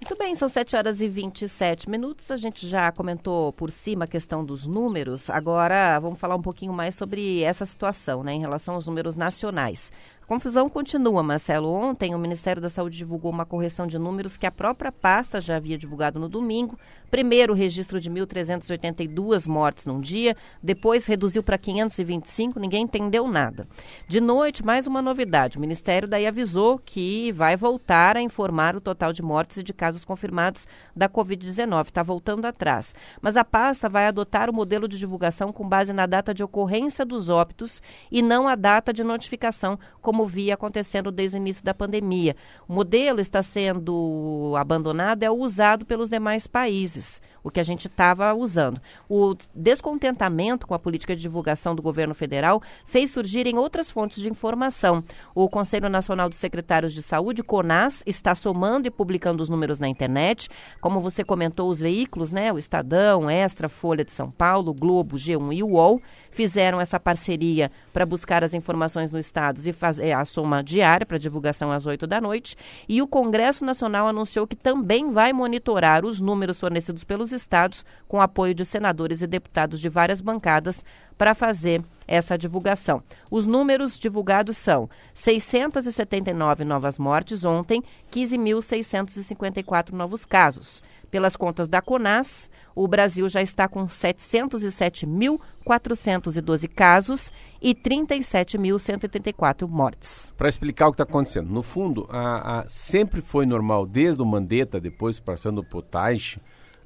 [0.00, 2.30] Muito bem, são 7 horas e 27 minutos.
[2.30, 5.30] A gente já comentou por cima a questão dos números.
[5.30, 9.92] Agora vamos falar um pouquinho mais sobre essa situação, né, em relação aos números nacionais
[10.28, 11.72] confusão continua, Marcelo.
[11.72, 15.56] Ontem, o Ministério da Saúde divulgou uma correção de números que a própria pasta já
[15.56, 16.78] havia divulgado no domingo.
[17.10, 23.66] Primeiro, o registro de 1.382 mortes num dia, depois reduziu para 525, ninguém entendeu nada.
[24.06, 25.56] De noite, mais uma novidade.
[25.56, 29.72] O Ministério daí avisou que vai voltar a informar o total de mortes e de
[29.72, 31.86] casos confirmados da Covid-19.
[31.86, 32.94] Está voltando atrás.
[33.22, 37.06] Mas a pasta vai adotar o modelo de divulgação com base na data de ocorrência
[37.06, 41.64] dos óbitos e não a data de notificação, como como via acontecendo desde o início
[41.64, 42.34] da pandemia.
[42.66, 48.34] O modelo está sendo abandonado, é usado pelos demais países, o que a gente estava
[48.34, 48.80] usando.
[49.08, 54.28] O descontentamento com a política de divulgação do governo federal fez surgirem outras fontes de
[54.28, 55.04] informação.
[55.36, 59.86] O Conselho Nacional dos Secretários de Saúde, CONAS, está somando e publicando os números na
[59.86, 60.48] internet.
[60.80, 65.54] Como você comentou, os veículos, né, o Estadão, Extra, Folha de São Paulo, Globo, G1
[65.54, 66.02] e UOL,
[66.32, 71.06] fizeram essa parceria para buscar as informações no Estado e fazer é a soma diária
[71.06, 72.56] para divulgação às 8 da noite.
[72.88, 78.20] E o Congresso Nacional anunciou que também vai monitorar os números fornecidos pelos estados, com
[78.20, 80.84] apoio de senadores e deputados de várias bancadas,
[81.18, 83.02] para fazer essa divulgação.
[83.30, 90.82] Os números divulgados são 679 novas mortes ontem, 15.654 novos casos.
[91.10, 100.34] Pelas contas da CONAS, o Brasil já está com 707.412 casos e 37.184 mortes.
[100.36, 104.26] Para explicar o que está acontecendo, no fundo, a, a, sempre foi normal, desde o
[104.26, 106.38] Mandetta, depois passando por Taish,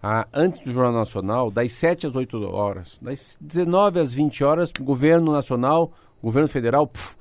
[0.02, 4.72] a, antes do Jornal Nacional, das 7 às 8 horas, das 19 às 20 horas,
[4.80, 7.16] o governo nacional, o governo federal, puf,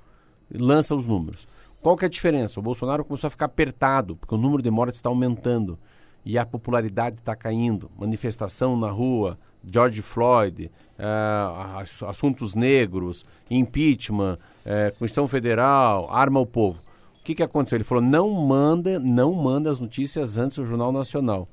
[0.51, 1.47] lança os números.
[1.81, 2.59] Qual que é a diferença?
[2.59, 5.77] O Bolsonaro começou a ficar apertado, porque o número de mortes está aumentando
[6.25, 7.89] e a popularidade está caindo.
[7.97, 16.79] Manifestação na rua, George Floyd, uh, assuntos negros, impeachment, uh, Constituição Federal, arma ao povo.
[17.19, 17.77] O que, que aconteceu?
[17.77, 21.47] Ele falou: não manda, não manda as notícias antes do Jornal Nacional.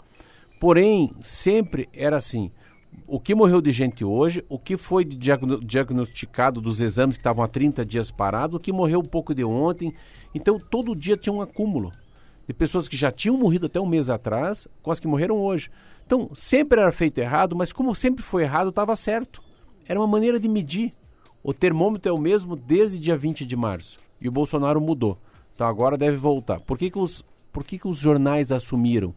[0.60, 2.50] Porém, sempre era assim.
[3.06, 7.48] O que morreu de gente hoje, o que foi diagnosticado dos exames que estavam há
[7.48, 9.94] 30 dias parados, o que morreu um pouco de ontem.
[10.34, 11.92] Então, todo dia tinha um acúmulo
[12.46, 15.70] de pessoas que já tinham morrido até um mês atrás com as que morreram hoje.
[16.06, 19.42] Então, sempre era feito errado, mas como sempre foi errado, estava certo.
[19.86, 20.90] Era uma maneira de medir.
[21.42, 23.98] O termômetro é o mesmo desde dia 20 de março.
[24.20, 25.18] E o Bolsonaro mudou.
[25.52, 26.60] Então agora deve voltar.
[26.60, 29.14] Por que, que, os, por que, que os jornais assumiram?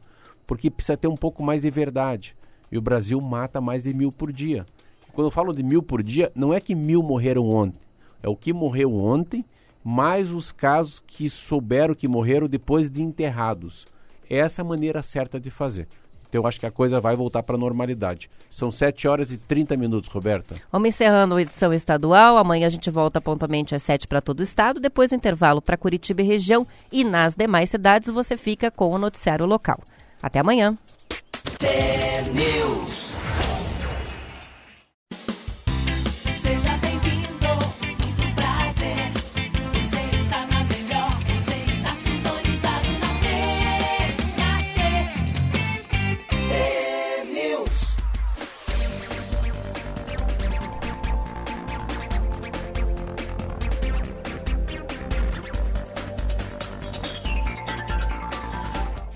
[0.52, 2.36] Porque precisa ter um pouco mais de verdade.
[2.70, 4.66] E o Brasil mata mais de mil por dia.
[5.14, 7.80] Quando eu falo de mil por dia, não é que mil morreram ontem.
[8.22, 9.46] É o que morreu ontem
[9.82, 13.88] mais os casos que souberam que morreram depois de enterrados.
[14.30, 15.88] Essa é a maneira certa de fazer.
[16.28, 18.30] Então eu acho que a coisa vai voltar para a normalidade.
[18.50, 20.58] São 7 horas e 30 minutos, Roberta.
[20.70, 22.38] Vamos encerrando a edição estadual.
[22.38, 24.82] Amanhã a gente volta pontualmente às 7 para todo o estado.
[24.82, 26.68] Depois intervalo para Curitiba e região.
[26.92, 29.80] E nas demais cidades você fica com o noticiário local.
[30.22, 30.78] Até amanhã.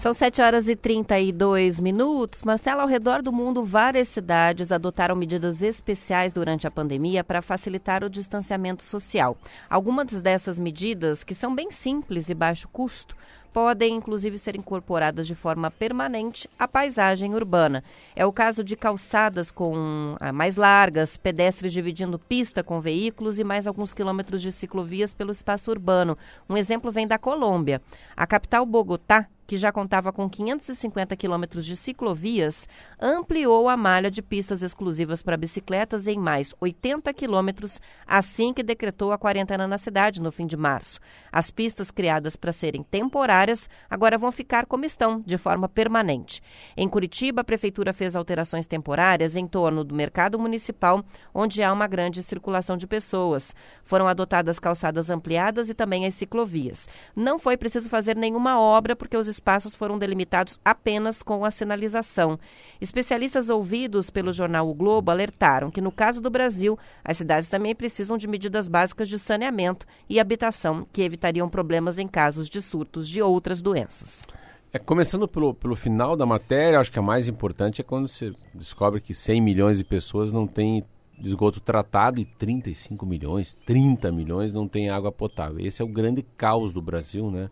[0.06, 2.44] São 7 horas e 32 minutos.
[2.44, 8.04] Marcelo, ao redor do mundo, várias cidades adotaram medidas especiais durante a pandemia para facilitar
[8.04, 9.36] o distanciamento social.
[9.68, 13.18] Algumas dessas medidas, que são bem simples e baixo custo,
[13.52, 17.84] podem inclusive ser incorporadas de forma permanente à paisagem urbana.
[18.16, 23.44] É o caso de calçadas com ah, mais largas, pedestres dividindo pista com veículos e
[23.44, 26.16] mais alguns quilômetros de ciclovias pelo espaço urbano.
[26.48, 27.82] Um exemplo vem da Colômbia.
[28.16, 32.68] A capital Bogotá que já contava com 550 quilômetros de ciclovias,
[33.00, 39.12] ampliou a malha de pistas exclusivas para bicicletas em mais 80 quilômetros assim que decretou
[39.12, 41.00] a quarentena na cidade no fim de março.
[41.32, 46.42] As pistas criadas para serem temporárias agora vão ficar como estão, de forma permanente.
[46.76, 51.04] Em Curitiba, a prefeitura fez alterações temporárias em torno do mercado municipal,
[51.34, 53.54] onde há uma grande circulação de pessoas.
[53.84, 56.88] Foram adotadas calçadas ampliadas e também as ciclovias.
[57.16, 62.40] Não foi preciso fazer nenhuma obra porque os espaços foram delimitados apenas com a sinalização.
[62.82, 67.76] Especialistas ouvidos pelo jornal O Globo alertaram que, no caso do Brasil, as cidades também
[67.76, 73.08] precisam de medidas básicas de saneamento e habitação que evitariam problemas em casos de surtos
[73.08, 74.26] de outras doenças.
[74.74, 78.34] É, começando pelo, pelo final da matéria, acho que a mais importante é quando você
[78.54, 80.84] descobre que 100 milhões de pessoas não têm
[81.24, 85.66] esgoto tratado e 35 milhões, 30 milhões não têm água potável.
[85.66, 87.50] Esse é o grande caos do Brasil, né?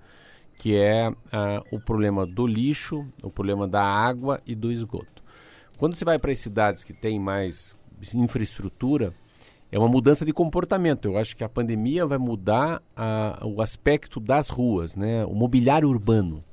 [0.58, 1.16] Que é uh,
[1.72, 5.24] o problema do lixo, o problema da água e do esgoto.
[5.78, 7.76] Quando você vai para as cidades que têm mais
[8.13, 9.13] infraestrutura,
[9.72, 11.06] é uma mudança de comportamento.
[11.06, 15.26] Eu acho que a pandemia vai mudar uh, o aspecto das ruas, né?
[15.26, 16.44] o mobiliário urbano.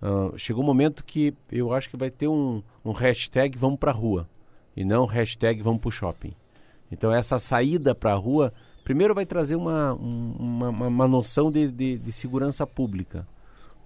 [0.00, 3.90] Uh, chegou um momento que eu acho que vai ter um, um hashtag vamos para
[3.90, 4.28] a rua
[4.76, 6.34] e não hashtag vamos para o shopping.
[6.90, 8.52] Então essa saída para a rua,
[8.84, 13.26] primeiro vai trazer uma, uma, uma noção de, de, de segurança pública.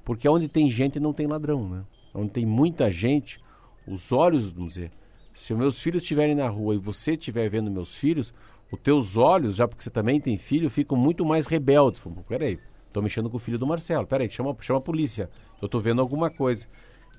[0.06, 1.84] Porque onde tem gente não tem ladrão, né?
[2.14, 3.40] Onde tem muita gente,
[3.88, 4.92] os olhos, vamos dizer,
[5.34, 8.32] se meus filhos estiverem na rua e você estiver vendo meus filhos,
[8.70, 12.00] os teus olhos, já porque você também tem filho, ficam muito mais rebeldes.
[12.00, 15.28] Falo, peraí, estou mexendo com o filho do Marcelo, peraí, chama, chama a polícia,
[15.60, 16.68] eu estou vendo alguma coisa.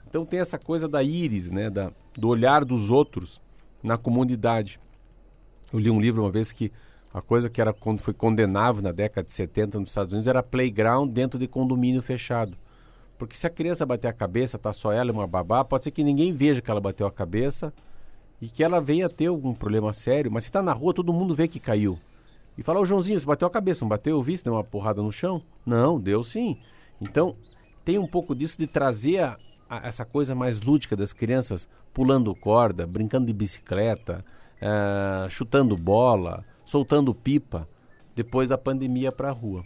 [0.07, 3.41] Então tem essa coisa da íris, né, da, do olhar dos outros
[3.83, 4.79] na comunidade.
[5.73, 6.71] Eu li um livro uma vez que
[7.13, 10.41] a coisa que era quando foi condenável na década de 70 nos Estados Unidos era
[10.41, 12.57] playground dentro de condomínio fechado.
[13.17, 15.91] Porque se a criança bater a cabeça, tá só ela e uma babá, pode ser
[15.91, 17.73] que ninguém veja que ela bateu a cabeça
[18.39, 21.33] e que ela venha ter algum problema sério, mas se está na rua, todo mundo
[21.33, 21.97] vê que caiu.
[22.57, 24.17] E fala, ô Joãozinho, você bateu a cabeça, não bateu?
[24.17, 25.41] Eu vi, você deu uma porrada no chão?
[25.65, 26.57] Não, deu sim.
[27.01, 27.35] Então,
[27.83, 29.37] tem um pouco disso de trazer a,
[29.69, 34.23] a, essa coisa mais lúdica das crianças pulando corda, brincando de bicicleta,
[34.61, 37.67] uh, chutando bola, soltando pipa,
[38.15, 39.63] depois da pandemia para a rua.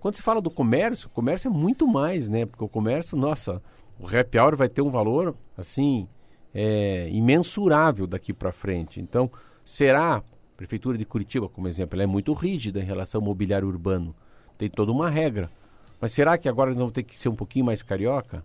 [0.00, 2.46] Quando se fala do comércio, o comércio é muito mais, né?
[2.46, 3.62] Porque o comércio, nossa,
[3.98, 6.08] o happy hour vai ter um valor, assim,
[6.54, 8.98] é, imensurável daqui para frente.
[8.98, 9.30] Então,
[9.62, 10.22] será, a
[10.56, 14.14] Prefeitura de Curitiba, como exemplo, ela é muito rígida em relação ao mobiliário urbano.
[14.56, 15.50] Tem toda uma regra.
[16.00, 18.42] Mas será que agora nós vamos ter que ser um pouquinho mais carioca?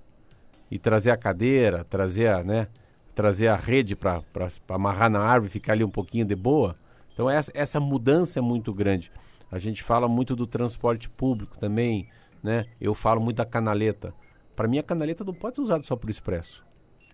[0.69, 2.67] E trazer a cadeira, trazer a, né,
[3.13, 4.21] trazer a rede para
[4.67, 6.75] amarrar na árvore e ficar ali um pouquinho de boa?
[7.13, 9.09] Então, essa, essa mudança é muito grande.
[9.55, 12.09] A gente fala muito do transporte público também,
[12.43, 12.65] né?
[12.77, 14.13] Eu falo muito da canaleta.
[14.53, 16.61] Para mim, a canaleta não pode ser usada só o expresso.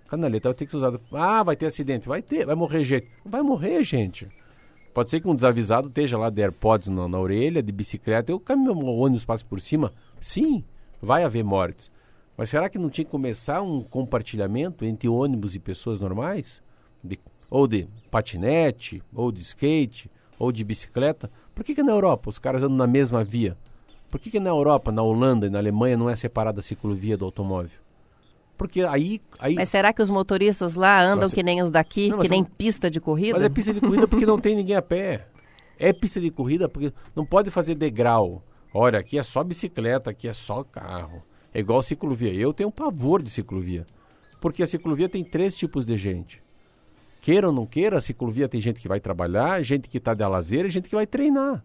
[0.08, 0.99] Canaleta vai ter que ser usada.
[1.13, 2.08] Ah, vai ter acidente.
[2.08, 3.08] Vai ter, vai morrer gente.
[3.23, 4.27] Vai morrer gente.
[4.91, 8.34] Pode ser que um desavisado esteja lá de AirPods na, na orelha, de bicicleta, e
[8.34, 9.93] o caminhão, o ônibus passe por cima.
[10.19, 10.63] Sim,
[10.99, 11.91] vai haver mortes.
[12.36, 16.60] Mas será que não tinha que começar um compartilhamento entre ônibus e pessoas normais?
[17.04, 17.19] De,
[17.51, 21.30] ou de patinete, ou de skate, ou de bicicleta?
[21.53, 23.57] Por que, que na Europa os caras andam na mesma via?
[24.09, 27.17] Por que, que na Europa, na Holanda e na Alemanha não é separada a ciclovia
[27.17, 27.79] do automóvel?
[28.57, 29.55] Porque aí, aí...
[29.55, 32.43] Mas será que os motoristas lá andam Nossa, que nem os daqui, não, que nem
[32.43, 33.33] pista de corrida?
[33.33, 35.27] Mas é pista de corrida porque não tem ninguém a pé.
[35.79, 38.43] É pista de corrida porque não pode fazer degrau.
[38.73, 41.23] Olha, aqui é só bicicleta, aqui é só carro.
[41.53, 42.31] É igual ciclovia.
[42.33, 43.85] Eu tenho um pavor de ciclovia.
[44.39, 46.41] Porque a ciclovia tem três tipos de gente.
[47.21, 50.25] Queira ou não queira, a ciclovia tem gente que vai trabalhar, gente que está de
[50.25, 51.63] lazer e gente que vai treinar.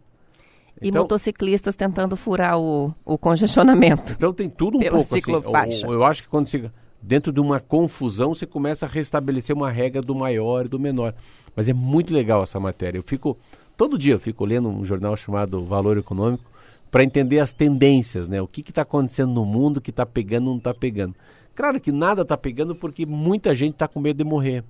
[0.80, 4.12] E então, motociclistas tentando furar o, o congestionamento.
[4.12, 5.86] Então tem tudo um pouco assim.
[5.86, 9.70] Eu, eu acho que quando se, dentro de uma confusão você começa a restabelecer uma
[9.70, 11.14] regra do maior e do menor.
[11.54, 12.98] Mas é muito legal essa matéria.
[12.98, 13.38] Eu fico
[13.78, 16.44] todo dia eu fico lendo um jornal chamado Valor Econômico
[16.90, 18.42] para entender as tendências, né?
[18.42, 21.14] O que está acontecendo no mundo que está pegando ou não está pegando.
[21.54, 24.62] Claro que nada está pegando porque muita gente está com medo de morrer.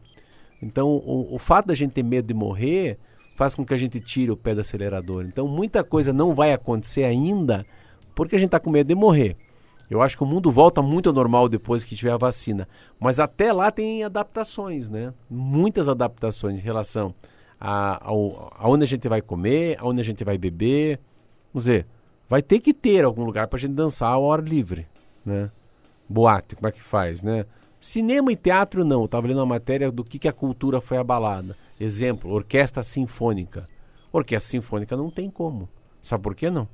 [0.63, 2.99] Então, o, o fato da gente ter medo de morrer
[3.33, 5.25] faz com que a gente tire o pé do acelerador.
[5.25, 7.67] Então, muita coisa não vai acontecer ainda
[8.15, 9.37] porque a gente está com medo de morrer.
[9.89, 12.67] Eu acho que o mundo volta muito ao normal depois que tiver a vacina.
[12.99, 15.13] Mas até lá tem adaptações, né?
[15.31, 17.15] Muitas adaptações em relação
[17.61, 20.99] a, ao, aonde a gente vai comer, aonde a gente vai beber.
[21.53, 21.87] Vamos dizer,
[22.29, 24.87] vai ter que ter algum lugar para a gente dançar ao ar livre,
[25.25, 25.51] né?
[26.09, 27.45] Boate, como é que faz, né?
[27.87, 29.03] Cinema e teatro não.
[29.03, 31.57] Eu estava lendo uma matéria do que, que a cultura foi abalada.
[31.79, 33.69] Exemplo, orquestra sinfônica.
[34.13, 35.69] Orquestra sinfônica não tem como.
[36.03, 36.69] Sabe por que não?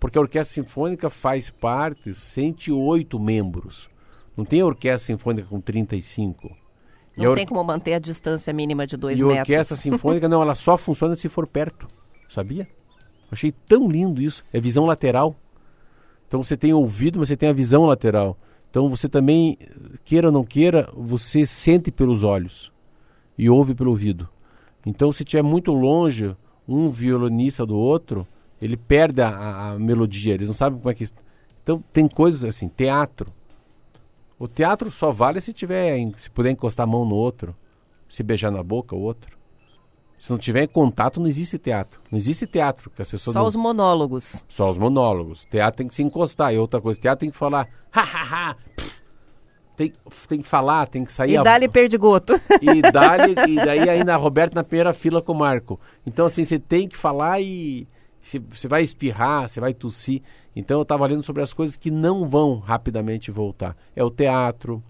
[0.00, 3.88] Porque a orquestra sinfônica faz parte 108 membros.
[4.36, 6.50] Não tem orquestra sinfônica com 35.
[7.16, 9.36] Não tem como manter a distância mínima de dois e metros.
[9.36, 11.86] E a orquestra sinfônica, não, ela só funciona se for perto.
[12.28, 12.66] Sabia?
[13.30, 14.42] Achei tão lindo isso.
[14.52, 15.36] É visão lateral.
[16.26, 18.36] Então você tem ouvido, mas você tem a visão lateral.
[18.70, 19.58] Então você também,
[20.04, 22.72] queira ou não queira, você sente pelos olhos
[23.36, 24.28] e ouve pelo ouvido.
[24.84, 28.26] Então se estiver muito longe um violonista do outro,
[28.60, 31.06] ele perde a, a, melodia, eles não sabem como é que.
[31.62, 33.32] Então tem coisas assim, teatro.
[34.38, 37.56] O teatro só vale se tiver, se puder encostar a mão no outro,
[38.08, 39.37] se beijar na boca o outro.
[40.18, 42.00] Se não tiver contato, não existe teatro.
[42.10, 43.46] Não existe teatro, que as pessoas Só não...
[43.46, 44.42] os monólogos.
[44.48, 45.44] Só os monólogos.
[45.44, 46.52] Teatro tem que se encostar.
[46.52, 48.56] E outra coisa, teatro tem que falar, ha, ha, ha.
[49.76, 49.92] Tem,
[50.28, 51.32] tem que falar, tem que sair.
[51.32, 51.42] E a...
[51.42, 52.34] dá-lhe perdigoto.
[52.60, 55.78] E dá-lhe, e daí ainda a Roberto na primeira fila com o Marco.
[56.04, 57.86] Então, assim, você tem que falar e
[58.20, 60.22] você vai espirrar, você vai tossir.
[60.54, 63.76] Então eu estava lendo sobre as coisas que não vão rapidamente voltar.
[63.94, 64.82] É o teatro,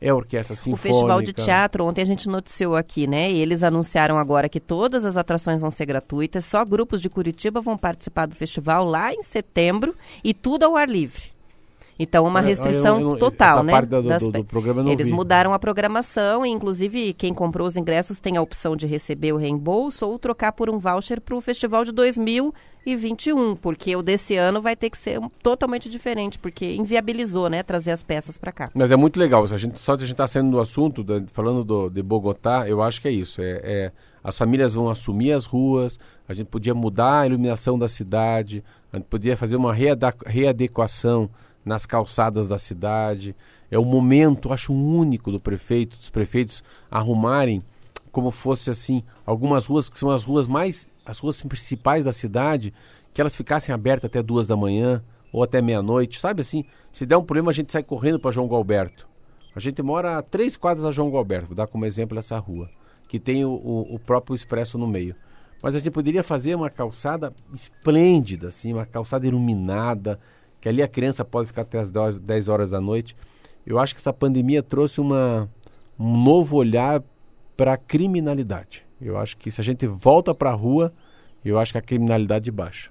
[0.00, 0.88] é a orquestra sinfônica.
[0.88, 3.30] O Festival de Teatro, ontem a gente noticiou aqui, né?
[3.30, 7.60] E eles anunciaram agora que todas as atrações vão ser gratuitas, só grupos de Curitiba
[7.60, 11.35] vão participar do festival lá em setembro e tudo ao ar livre.
[11.98, 13.80] Então, uma restrição eu, eu, total, né?
[13.80, 15.12] Do, do, do programa Eles vi.
[15.12, 19.36] mudaram a programação e, inclusive, quem comprou os ingressos tem a opção de receber o
[19.36, 24.60] reembolso ou trocar por um voucher para o festival de 2021, porque o desse ano
[24.60, 28.70] vai ter que ser totalmente diferente, porque inviabilizou, né, trazer as peças para cá.
[28.74, 29.44] Mas é muito legal.
[29.44, 32.82] A gente, só que a gente está saindo do assunto, falando do, de Bogotá, eu
[32.82, 33.40] acho que é isso.
[33.40, 33.92] É, é,
[34.22, 38.96] as famílias vão assumir as ruas, a gente podia mudar a iluminação da cidade, a
[38.98, 41.30] gente podia fazer uma readequação
[41.66, 43.34] nas calçadas da cidade.
[43.70, 47.62] É o momento, acho, único do prefeito, dos prefeitos arrumarem
[48.12, 52.72] como fosse assim algumas ruas que são as ruas mais, as ruas principais da cidade,
[53.12, 56.64] que elas ficassem abertas até duas da manhã ou até meia-noite, sabe assim?
[56.92, 59.06] Se der um problema a gente sai correndo para João Galberto.
[59.54, 62.70] A gente mora a três quadras a João Galberto, vou dar como exemplo essa rua,
[63.06, 65.14] que tem o, o próprio expresso no meio.
[65.62, 70.18] Mas a gente poderia fazer uma calçada esplêndida, assim, uma calçada iluminada,
[70.60, 73.16] que ali a criança pode ficar até as 10 horas da noite.
[73.66, 75.48] Eu acho que essa pandemia trouxe uma,
[75.98, 77.02] um novo olhar
[77.56, 78.84] para a criminalidade.
[79.00, 80.92] Eu acho que se a gente volta para a rua,
[81.44, 82.90] eu acho que a criminalidade baixa.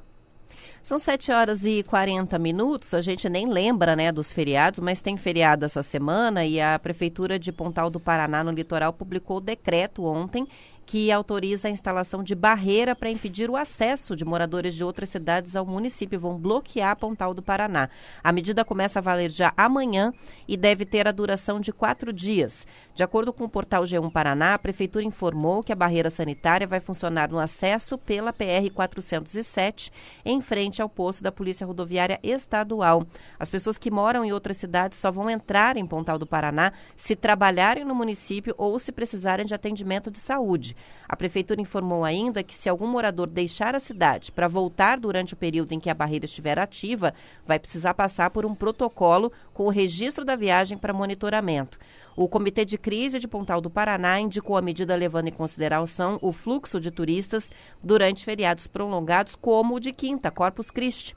[0.86, 5.18] São 7 horas e 40 minutos, a gente nem lembra né, dos feriados, mas tem
[5.18, 10.06] feriado essa semana e a Prefeitura de Pontal do Paraná, no litoral, publicou o decreto
[10.06, 10.48] ontem
[10.86, 15.56] que autoriza a instalação de barreira para impedir o acesso de moradores de outras cidades
[15.56, 16.20] ao município.
[16.20, 17.90] Vão bloquear Pontal do Paraná.
[18.24, 20.14] A medida começa a valer já amanhã
[20.48, 22.68] e deve ter a duração de quatro dias.
[22.96, 26.80] De acordo com o portal G1 Paraná, a Prefeitura informou que a barreira sanitária vai
[26.80, 29.92] funcionar no acesso pela PR 407,
[30.24, 33.06] em frente ao posto da Polícia Rodoviária Estadual.
[33.38, 37.18] As pessoas que moram em outras cidades só vão entrar em Pontal do Paraná se
[37.18, 40.74] trabalharem no município ou se precisarem de atendimento de saúde.
[41.06, 45.38] A prefeitura informou ainda que se algum morador deixar a cidade para voltar durante o
[45.38, 47.14] período em que a barreira estiver ativa,
[47.46, 51.78] vai precisar passar por um protocolo com o registro da viagem para monitoramento.
[52.18, 56.32] O Comitê de Crise de Pontal do Paraná indicou a medida levando em consideração o
[56.32, 61.16] fluxo de turistas durante feriados prolongados, como o de quinta, Corpus Christi.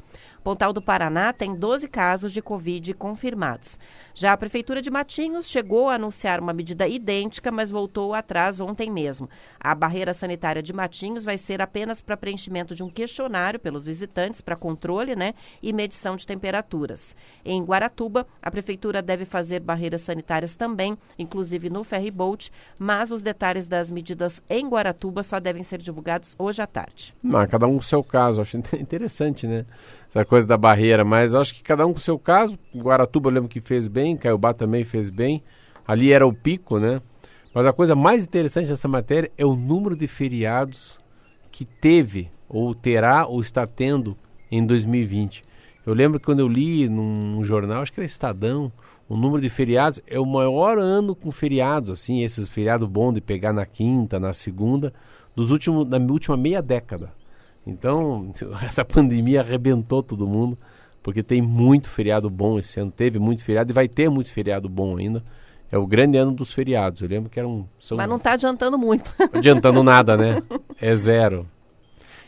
[0.49, 3.79] Pontal do Paraná tem 12 casos de Covid confirmados.
[4.15, 8.91] Já a Prefeitura de Matinhos chegou a anunciar uma medida idêntica, mas voltou atrás ontem
[8.91, 9.29] mesmo.
[9.61, 14.41] A barreira sanitária de Matinhos vai ser apenas para preenchimento de um questionário pelos visitantes
[14.41, 17.15] para controle né, e medição de temperaturas.
[17.45, 23.69] Em Guaratuba, a Prefeitura deve fazer barreiras sanitárias também, inclusive no ferryboat, mas os detalhes
[23.69, 27.15] das medidas em Guaratuba só devem ser divulgados hoje à tarde.
[27.23, 28.41] Não, cada um o seu caso.
[28.41, 29.67] Acho interessante, né?
[30.09, 32.59] Essa coisa da barreira, mas acho que cada um com seu caso.
[32.75, 35.43] Guaratuba eu lembro que fez bem, Caiobá também fez bem.
[35.87, 37.01] Ali era o pico, né?
[37.55, 40.99] Mas a coisa mais interessante dessa matéria é o número de feriados
[41.51, 44.17] que teve, ou terá, ou está tendo
[44.51, 45.45] em 2020.
[45.85, 48.71] Eu lembro que quando eu li num, num jornal, acho que era Estadão,
[49.09, 53.21] o número de feriados é o maior ano com feriados, assim, esses feriados bom de
[53.21, 54.93] pegar na quinta, na segunda,
[55.35, 57.18] dos últimos, da última meia década.
[57.69, 58.33] Então,
[58.64, 60.59] essa pandemia arrebentou todo mundo.
[61.03, 62.91] porque tem muito feriado bom esse ano.
[62.91, 65.23] Teve muito feriado e vai ter muito feriado bom ainda.
[65.71, 67.03] É o grande ano dos feriados.
[67.03, 67.66] Eu lembro que era um.
[67.79, 67.97] São...
[67.97, 69.14] Mas não está adiantando muito.
[69.33, 70.43] Adiantando nada, né?
[70.81, 71.47] É zero.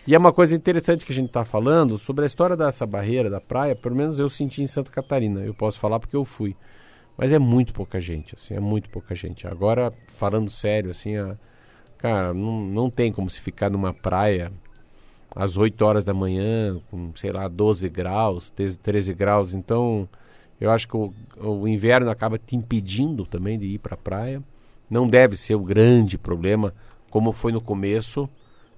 [0.07, 3.31] E é uma coisa interessante que a gente está falando sobre a história dessa barreira
[3.31, 5.41] da praia, pelo menos eu senti em Santa Catarina.
[5.41, 6.57] Eu posso falar porque eu fui.
[7.17, 9.47] Mas é muito pouca gente, assim, é muito pouca gente.
[9.47, 11.37] Agora, falando sério, assim, a,
[11.99, 14.51] cara, não, não tem como se ficar numa praia
[15.35, 19.55] às 8 horas da manhã, com, sei lá, 12 graus, 13 graus.
[19.55, 20.09] Então,
[20.61, 24.43] eu acho que o, o inverno acaba te impedindo também de ir para a praia.
[24.89, 26.75] Não deve ser o grande problema,
[27.11, 28.29] como foi no começo.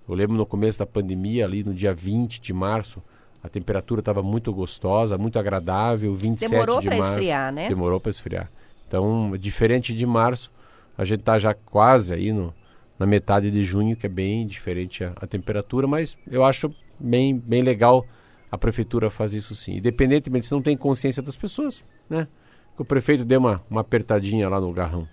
[0.08, 3.02] Eu lembro no começo da pandemia, ali no dia 20 de março,
[3.42, 7.00] a temperatura estava muito gostosa, muito agradável, 27 Demorou de março.
[7.00, 7.68] Demorou para esfriar, né?
[7.68, 8.50] Demorou para esfriar.
[8.86, 10.50] Então, diferente de março,
[10.96, 12.54] a gente está já quase aí no,
[13.02, 17.36] na metade de junho, que é bem diferente a, a, temperatura, mas eu acho bem,
[17.36, 18.06] bem legal
[18.48, 19.78] a prefeitura fazer isso sim.
[19.78, 22.28] Independentemente se não tem consciência das pessoas, né?
[22.76, 25.08] Que o prefeito dê uma, uma apertadinha lá no garrão.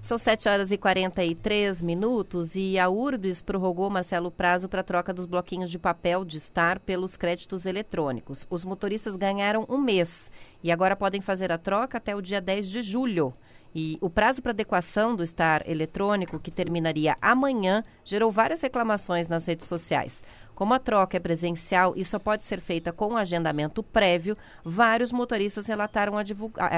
[0.00, 5.26] São 7 horas e 43 minutos e a Urbis prorrogou, Marcelo, prazo para troca dos
[5.26, 8.46] bloquinhos de papel de estar pelos créditos eletrônicos.
[8.48, 10.30] Os motoristas ganharam um mês
[10.62, 13.34] e agora podem fazer a troca até o dia 10 de julho.
[13.74, 19.46] E o prazo para adequação do estar eletrônico, que terminaria amanhã, gerou várias reclamações nas
[19.46, 20.22] redes sociais.
[20.54, 25.10] Como a troca é presencial e só pode ser feita com um agendamento prévio, vários
[25.10, 26.22] motoristas relataram a,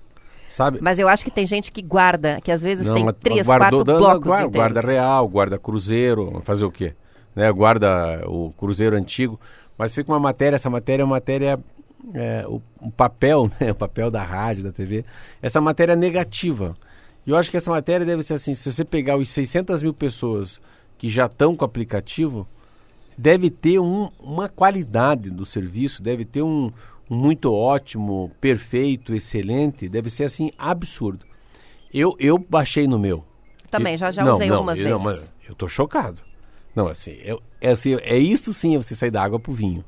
[0.50, 0.80] Sabe?
[0.82, 3.86] Mas eu acho que tem gente que guarda, que às vezes não, tem três, guardou,
[3.86, 6.94] quatro blocos guarda, guarda real, guarda cruzeiro, fazer o quê?
[7.34, 7.50] Né?
[7.52, 9.40] Guarda o cruzeiro antigo.
[9.78, 11.58] Mas fica uma matéria, essa matéria é uma matéria,
[12.14, 13.72] é, o, o, papel, né?
[13.72, 15.06] o papel da rádio, da TV,
[15.42, 16.76] essa matéria é negativa.
[17.26, 19.94] E eu acho que essa matéria deve ser assim, se você pegar os 600 mil
[19.94, 20.62] pessoas
[20.98, 22.48] que já estão com o aplicativo,
[23.18, 26.72] deve ter um, uma qualidade do serviço, deve ter um,
[27.10, 31.26] um, muito ótimo, perfeito, excelente, deve ser assim absurdo.
[31.94, 33.24] Eu, eu baixei no meu.
[33.70, 34.98] Também, eu, já, já não, usei não, algumas eu, vezes.
[34.98, 36.22] Não, mas eu tô chocado.
[36.76, 39.84] Não, assim, eu, é, assim, é isso sim é você sair da água pro vinho.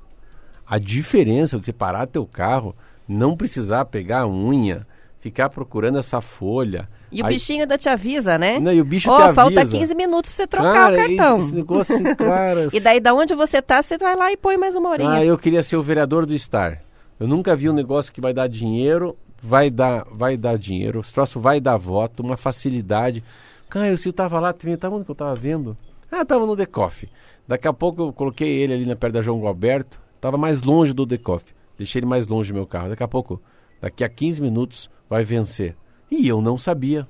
[0.67, 2.76] A diferença de você parar teu carro,
[3.07, 4.86] não precisar pegar a unha,
[5.26, 6.88] ficar procurando essa folha.
[7.11, 8.59] E o bichinho ainda te avisa, né?
[8.59, 9.34] Não, e o bicho oh, te avisa.
[9.34, 11.38] falta 15 minutos pra você trocar cara, o cartão.
[11.39, 12.67] Esse negócio, cara...
[12.71, 15.09] e daí, da onde você tá, você vai lá e põe mais uma horinha.
[15.09, 16.84] Ah, eu queria ser o vereador do Star.
[17.19, 21.03] Eu nunca vi um negócio que vai dar dinheiro, vai dar, vai dar dinheiro, o
[21.03, 23.23] troço vai dar voto, uma facilidade.
[23.67, 25.76] Cara, eu, se eu tava lá tava onde que eu tava vendo?
[26.11, 27.09] Ah, tava no Decoff.
[27.47, 30.93] Daqui a pouco eu coloquei ele ali na perto da João Alberto, tava mais longe
[30.93, 31.51] do Decoff.
[31.80, 32.89] Deixei ele mais longe do meu carro.
[32.89, 33.41] Daqui a pouco,
[33.82, 35.76] daqui a 15 minutos, vai vencer.
[36.09, 37.07] E eu não sabia.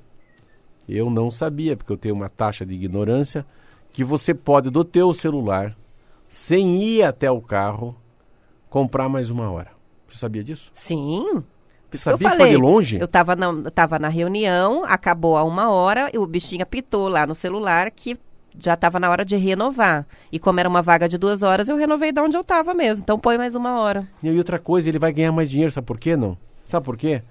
[0.87, 3.45] Eu não sabia, porque eu tenho uma taxa de ignorância
[3.91, 5.75] que você pode do teu celular,
[6.27, 7.95] sem ir até o carro,
[8.69, 9.71] comprar mais uma hora.
[10.07, 10.69] Você sabia disso?
[10.73, 11.43] Sim.
[11.89, 12.99] Você sabia eu falei, que de longe?
[12.99, 17.25] Eu estava na, tava na reunião, acabou a uma hora, e o bichinho apitou lá
[17.25, 18.17] no celular que
[18.59, 20.05] já estava na hora de renovar.
[20.31, 23.03] E como era uma vaga de duas horas, eu renovei de onde eu estava mesmo.
[23.03, 24.07] Então põe mais uma hora.
[24.21, 26.37] E outra coisa, ele vai ganhar mais dinheiro, sabe por quê não?
[26.65, 27.21] Sabe por quê?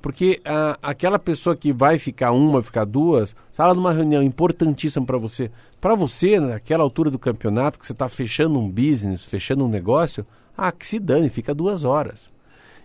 [0.00, 5.06] Porque a, aquela pessoa que vai ficar uma, vai ficar duas, sala numa reunião importantíssima
[5.06, 5.50] para você.
[5.80, 10.26] Para você, naquela altura do campeonato, que você está fechando um business, fechando um negócio,
[10.56, 12.30] ah, que se dane, fica duas horas.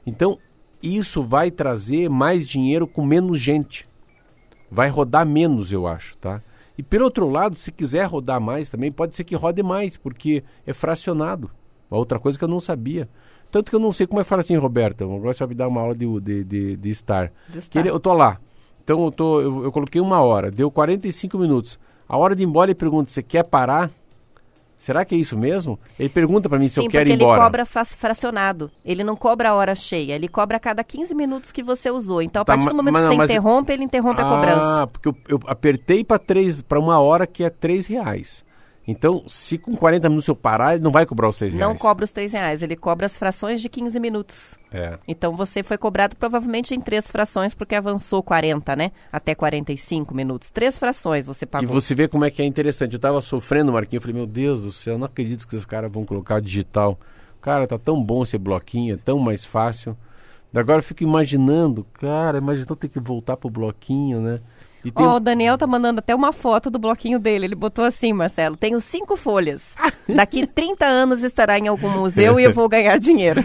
[0.05, 0.37] Então,
[0.81, 3.87] isso vai trazer mais dinheiro com menos gente.
[4.69, 6.41] Vai rodar menos, eu acho, tá?
[6.77, 10.43] E pelo outro lado, se quiser rodar mais também, pode ser que rode mais, porque
[10.65, 11.49] é fracionado.
[11.89, 13.09] Outra coisa que eu não sabia.
[13.57, 15.03] Tanto que eu não sei como é que fala assim, Roberta.
[15.03, 17.31] Agora você vai me dar uma aula de, de, de, de estar.
[17.49, 17.79] De estar.
[17.79, 18.37] Ele, eu tô lá.
[18.83, 21.79] Então eu, tô, eu, eu, coloquei uma hora, deu 45 minutos.
[22.07, 23.89] A hora de ir embora ele pergunta: você quer parar?
[24.77, 25.79] Será que é isso mesmo?
[25.97, 27.31] Ele pergunta para mim se Sim, eu quero ir embora.
[27.31, 28.69] ele cobra fracionado.
[28.85, 30.13] Ele não cobra a hora cheia.
[30.13, 32.21] Ele cobra a cada 15 minutos que você usou.
[32.21, 34.83] Então, a tá, partir do momento que você interrompe, ele interrompe ah, a cobrança.
[34.83, 38.45] Ah, porque eu, eu apertei para uma hora que é 3 reais.
[38.87, 41.69] Então, se com 40 minutos eu parar, ele não vai cobrar os 6 reais.
[41.69, 44.57] Não cobra os 3 reais, ele cobra as frações de 15 minutos.
[44.71, 44.97] É.
[45.05, 48.91] Então você foi cobrado provavelmente em três frações, porque avançou 40, né?
[49.11, 50.51] Até 45 minutos.
[50.51, 51.69] Três frações você pagou.
[51.69, 52.93] E você vê como é que é interessante.
[52.93, 55.65] Eu tava sofrendo, Marquinhos, eu falei, meu Deus do céu, eu não acredito que esses
[55.65, 56.97] caras vão colocar digital.
[57.41, 59.97] Cara, tá tão bom esse bloquinho, é tão mais fácil.
[60.55, 64.39] Agora eu fico imaginando, cara, imaginou ter que voltar pro bloquinho, né?
[64.95, 67.45] Ó, oh, o Daniel tá mandando até uma foto do bloquinho dele.
[67.45, 69.75] Ele botou assim, Marcelo: tenho cinco folhas.
[70.07, 73.43] Daqui 30 anos estará em algum museu e eu vou ganhar dinheiro.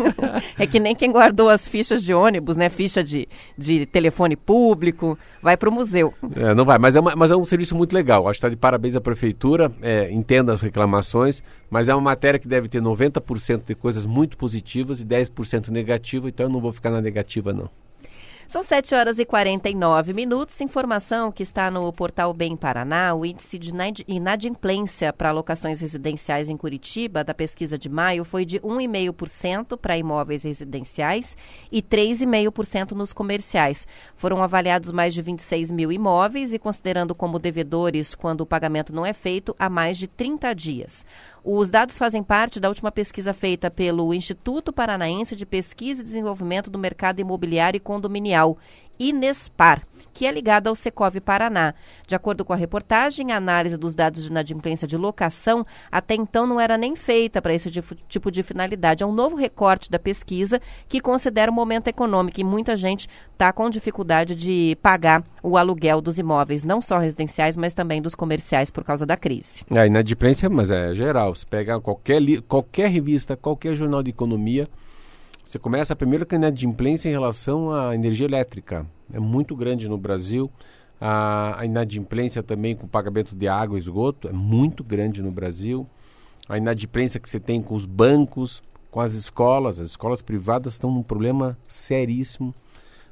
[0.58, 2.68] é que nem quem guardou as fichas de ônibus, né?
[2.68, 6.14] Ficha de, de telefone público, vai pro museu.
[6.36, 8.28] É, não vai, mas é, uma, mas é um serviço muito legal.
[8.28, 9.72] Acho que tá de parabéns à prefeitura.
[9.82, 14.36] É, entenda as reclamações, mas é uma matéria que deve ter 90% de coisas muito
[14.36, 17.68] positivas e 10% negativa, então eu não vou ficar na negativa, não.
[18.48, 20.58] São 7 horas e 49 minutos.
[20.62, 23.70] Informação que está no portal Bem Paraná, o índice de
[24.08, 30.44] inadimplência para locações residenciais em Curitiba, da pesquisa de maio, foi de 1,5% para imóveis
[30.44, 31.36] residenciais
[31.70, 33.86] e 3,5% nos comerciais.
[34.16, 39.04] Foram avaliados mais de 26 mil imóveis e considerando como devedores quando o pagamento não
[39.04, 41.06] é feito há mais de 30 dias.
[41.44, 46.70] Os dados fazem parte da última pesquisa feita pelo Instituto Paranaense de Pesquisa e Desenvolvimento
[46.70, 48.58] do Mercado Imobiliário e Condominial
[48.98, 49.82] Inespar,
[50.12, 51.74] que é ligada ao Secov Paraná.
[52.06, 56.46] De acordo com a reportagem, a análise dos dados de inadimplência de locação até então
[56.46, 57.70] não era nem feita para esse
[58.08, 59.02] tipo de finalidade.
[59.02, 63.52] É um novo recorte da pesquisa que considera o momento econômico e muita gente está
[63.52, 68.70] com dificuldade de pagar o aluguel dos imóveis, não só residenciais, mas também dos comerciais
[68.70, 69.64] por causa da crise.
[69.70, 71.34] A inadimplência, mas é geral.
[71.34, 74.68] Se pega qualquer, qualquer revista, qualquer jornal de economia,
[75.48, 78.84] você começa primeiro com a inadimplência em relação à energia elétrica.
[79.10, 80.50] É muito grande no Brasil.
[81.00, 85.88] A, inadimplência também com o pagamento de água e esgoto é muito grande no Brasil.
[86.46, 89.80] A inadimplência que você tem com os bancos, com as escolas.
[89.80, 92.54] As escolas privadas estão num problema seríssimo,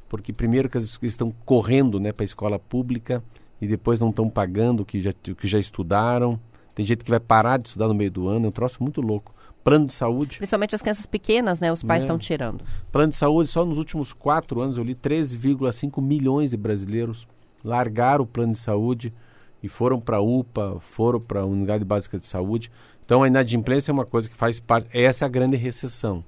[0.07, 3.25] porque primeiro que elas estão correndo né, para a escola pública
[3.63, 6.39] e depois não estão pagando o que já, o que já estudaram.
[6.75, 9.01] Tem gente que vai parar de estudar no meio do ano, é um troço muito
[9.01, 9.35] louco
[9.67, 10.37] plano de saúde.
[10.37, 11.73] Principalmente as crianças pequenas, né?
[11.73, 12.23] Os pais estão né?
[12.23, 12.65] tirando.
[12.93, 17.27] Plano de saúde, só nos últimos quatro anos eu li 13,5 milhões de brasileiros
[17.65, 19.13] largaram o plano de saúde
[19.61, 22.71] e foram para a UPA, foram para a Unidade Básica de Saúde.
[23.05, 26.25] Então a inadimplência é uma coisa que faz parte, essa é a grande recessão.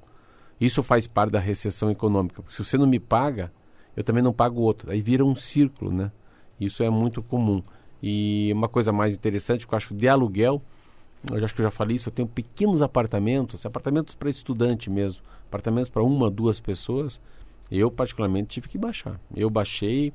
[0.60, 3.52] Isso faz parte da recessão econômica, porque se você não me paga,
[3.96, 4.90] eu também não pago o outro.
[4.90, 6.10] Aí vira um círculo, né?
[6.60, 7.62] Isso é muito comum.
[8.02, 10.60] E uma coisa mais interessante que eu acho de aluguel,
[11.32, 15.22] eu acho que eu já falei isso, eu tenho pequenos apartamentos, apartamentos para estudante mesmo,
[15.46, 17.20] apartamentos para uma, duas pessoas.
[17.70, 19.20] Eu, particularmente, tive que baixar.
[19.34, 20.12] Eu baixei,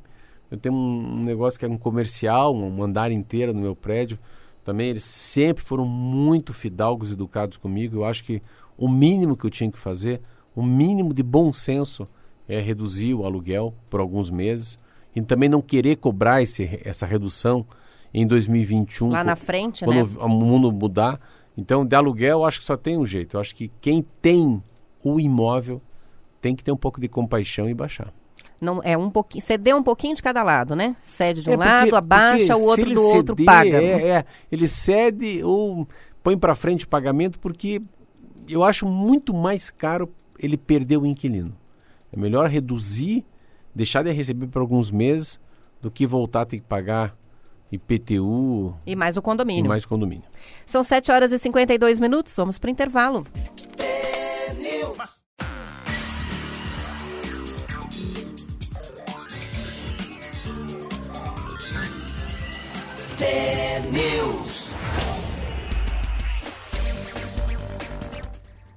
[0.49, 4.17] eu tenho um negócio que é um comercial, um andar inteiro no meu prédio.
[4.63, 7.97] Também eles sempre foram muito fidalgos educados comigo.
[7.97, 8.41] Eu acho que
[8.77, 10.21] o mínimo que eu tinha que fazer,
[10.55, 12.07] o mínimo de bom senso,
[12.47, 14.79] é reduzir o aluguel por alguns meses.
[15.15, 17.65] E também não querer cobrar esse, essa redução
[18.13, 19.09] em 2021.
[19.09, 20.17] Lá na frente, quando né?
[20.19, 21.19] o mundo mudar.
[21.57, 23.37] Então, de aluguel, eu acho que só tem um jeito.
[23.37, 24.61] Eu acho que quem tem
[25.03, 25.81] o imóvel
[26.41, 28.13] tem que ter um pouco de compaixão e baixar.
[28.59, 30.95] Não, é um pouquinho, ceder um pouquinho de cada lado, né?
[31.03, 33.81] Cede de um é porque, lado, abaixa, o outro do ceder, outro paga.
[33.81, 35.87] É, é, ele cede ou
[36.23, 37.81] põe para frente o pagamento porque
[38.47, 40.09] eu acho muito mais caro
[40.39, 41.55] ele perder o inquilino.
[42.11, 43.25] É melhor reduzir,
[43.75, 45.39] deixar de receber por alguns meses
[45.81, 47.17] do que voltar a ter que pagar
[47.73, 48.75] IPTU.
[48.85, 49.65] E mais o condomínio.
[49.65, 50.25] E mais condomínio.
[50.65, 53.25] São 7 horas e 52 minutos, vamos para o intervalo.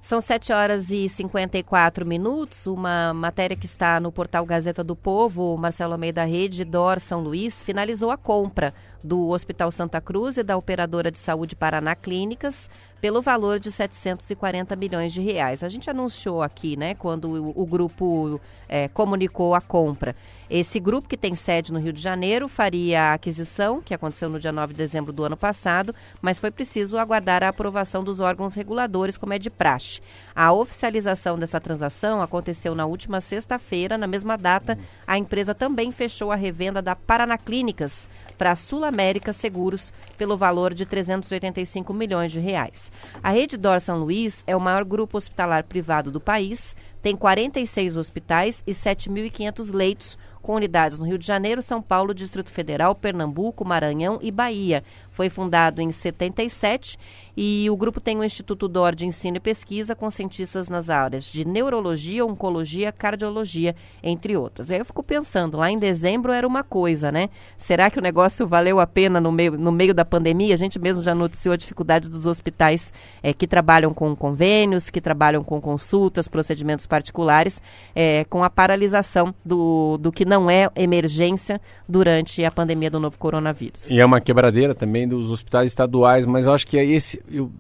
[0.07, 2.69] São 7 horas e 54 minutos.
[2.69, 7.61] Uma matéria que está no portal Gazeta do Povo, Marcelo Almeida Rede, Dor São Luís,
[7.61, 13.21] finalizou a compra do Hospital Santa Cruz e da Operadora de Saúde Paraná Clínicas pelo
[13.21, 15.63] valor de 740 milhões de reais.
[15.63, 20.15] A gente anunciou aqui, né, quando o, o grupo é, comunicou a compra.
[20.49, 24.39] Esse grupo, que tem sede no Rio de Janeiro, faria a aquisição, que aconteceu no
[24.39, 25.93] dia 9 de dezembro do ano passado,
[26.23, 30.01] mas foi preciso aguardar a aprovação dos órgãos reguladores, como é de praxe.
[30.35, 33.99] A oficialização dessa transação aconteceu na última sexta-feira.
[33.99, 38.85] Na mesma data, a empresa também fechou a revenda da Paraná Clínicas para a Sul
[38.85, 42.93] América Seguros pelo valor de 385 milhões de reais.
[43.21, 46.77] A Rede Dor São Luís é o maior grupo hospitalar privado do país,
[47.07, 52.51] tem 46 hospitais e 7.500 leitos, com unidades no Rio de Janeiro, São Paulo, Distrito
[52.51, 54.83] Federal, Pernambuco, Maranhão e Bahia.
[55.13, 56.99] Foi fundado em 77
[57.37, 61.25] e o grupo tem o Instituto DOR de Ensino e Pesquisa com cientistas nas áreas
[61.25, 64.71] de neurologia, oncologia, cardiologia, entre outras.
[64.71, 67.29] Aí eu fico pensando, lá em dezembro era uma coisa, né?
[67.57, 70.55] Será que o negócio valeu a pena no meio, no meio da pandemia?
[70.55, 75.01] A gente mesmo já noticiou a dificuldade dos hospitais é, que trabalham com convênios, que
[75.01, 77.63] trabalham com consultas, procedimentos particulares,
[77.95, 83.19] é, com a paralisação do, do que não é emergência durante a pandemia do novo
[83.19, 83.91] coronavírus.
[83.91, 87.51] E é uma quebradeira também dos hospitais estaduais, mas eu acho que é esse, eu,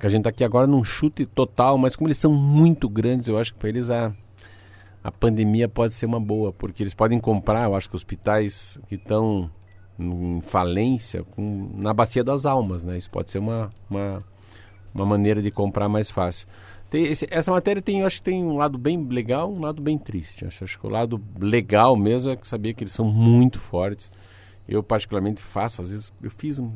[0.00, 3.38] a gente está aqui agora num chute total, mas como eles são muito grandes, eu
[3.38, 4.12] acho que para eles a,
[5.02, 8.96] a pandemia pode ser uma boa, porque eles podem comprar, eu acho que hospitais que
[8.96, 9.50] estão
[9.98, 12.98] em falência com, na bacia das almas, né?
[12.98, 14.24] Isso pode ser uma, uma,
[14.94, 16.48] uma maneira de comprar mais fácil.
[16.92, 19.98] Esse, essa matéria tem, eu acho que tem um lado bem legal, um lado bem
[19.98, 20.44] triste.
[20.44, 24.10] Acho, acho que o lado legal mesmo é que saber que eles são muito fortes
[24.68, 26.70] eu particularmente faço, às vezes eu fiz um,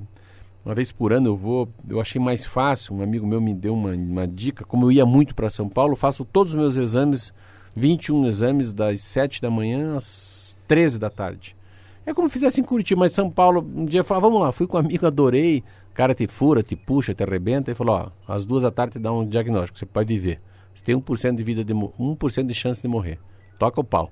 [0.64, 3.74] uma vez por ano eu vou, eu achei mais fácil, um amigo meu me deu
[3.74, 7.32] uma, uma dica, como eu ia muito para São Paulo, faço todos os meus exames,
[7.74, 11.56] 21 exames das 7 da manhã às 13 da tarde.
[12.04, 14.52] É como fizesse em Curitiba, mas São Paulo, um dia eu falei, ah, vamos lá,
[14.52, 17.96] fui com um amigo, adorei, o cara te fura, te puxa, te arrebenta, e falou,
[18.26, 20.40] ó, às duas da tarde te dá um diagnóstico, você pode viver.
[20.74, 23.18] Você tem 1% de vida de 1% de chance de morrer.
[23.58, 24.10] Toca o pau.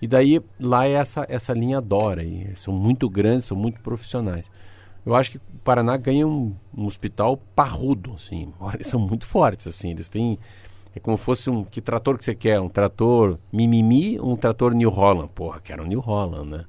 [0.00, 4.50] E daí lá é essa, essa linha Dora, e são muito grandes, são muito profissionais.
[5.06, 9.68] Eu acho que o Paraná ganha um, um hospital parrudo, assim, eles são muito fortes,
[9.68, 10.38] assim, eles têm
[10.96, 14.88] é como fosse um que trator que você quer, um trator mimimi, um trator New
[14.88, 15.28] Holland.
[15.34, 16.64] Porra, quero um New Holland, né?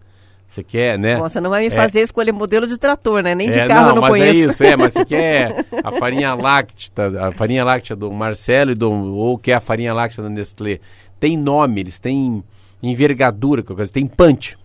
[0.45, 1.17] Você quer, né?
[1.17, 3.33] Você não vai me fazer é, escolher modelo de trator, né?
[3.33, 4.37] Nem de é, carro não, eu não mas é conheço.
[4.37, 8.75] é isso, é, mas você quer a farinha láctea, a farinha láctea do Marcelo e
[8.75, 10.79] do, ou quer a farinha láctea da Nestlé.
[11.19, 12.43] Tem nome, eles têm
[12.83, 13.63] envergadura,
[13.93, 14.57] tem punch.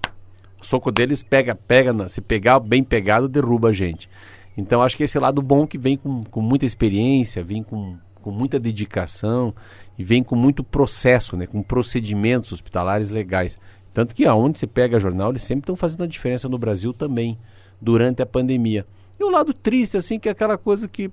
[0.62, 4.08] O soco deles pega, pega, se pegar bem pegado, derruba a gente.
[4.56, 8.30] Então acho que esse lado bom que vem com, com muita experiência, vem com, com
[8.30, 9.52] muita dedicação
[9.98, 13.58] e vem com muito processo, né, com procedimentos hospitalares legais.
[13.92, 17.36] Tanto que aonde você pega jornal, eles sempre estão fazendo a diferença no Brasil também,
[17.80, 18.86] durante a pandemia.
[19.18, 21.10] E o lado triste, assim, que é aquela coisa que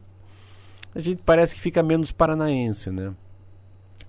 [0.93, 3.13] a gente parece que fica menos paranaense, né?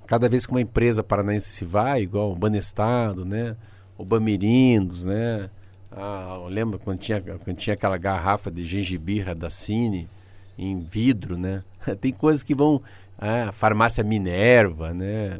[0.06, 3.56] Cada vez que uma empresa paranaense se vai, igual o Banestado, né?
[4.00, 5.50] O Bamirindos, né?
[5.92, 10.08] Ah, lembra quando tinha, quando tinha aquela garrafa de gengibirra da Cine
[10.56, 11.62] em vidro, né?
[12.00, 12.80] Tem coisas que vão...
[13.18, 15.38] Ah, farmácia Minerva, né?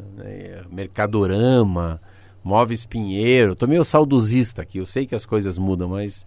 [0.70, 1.98] Mercadorama,
[2.44, 3.56] Móveis Pinheiro.
[3.56, 6.26] Tô meio saudosista aqui, eu sei que as coisas mudam, mas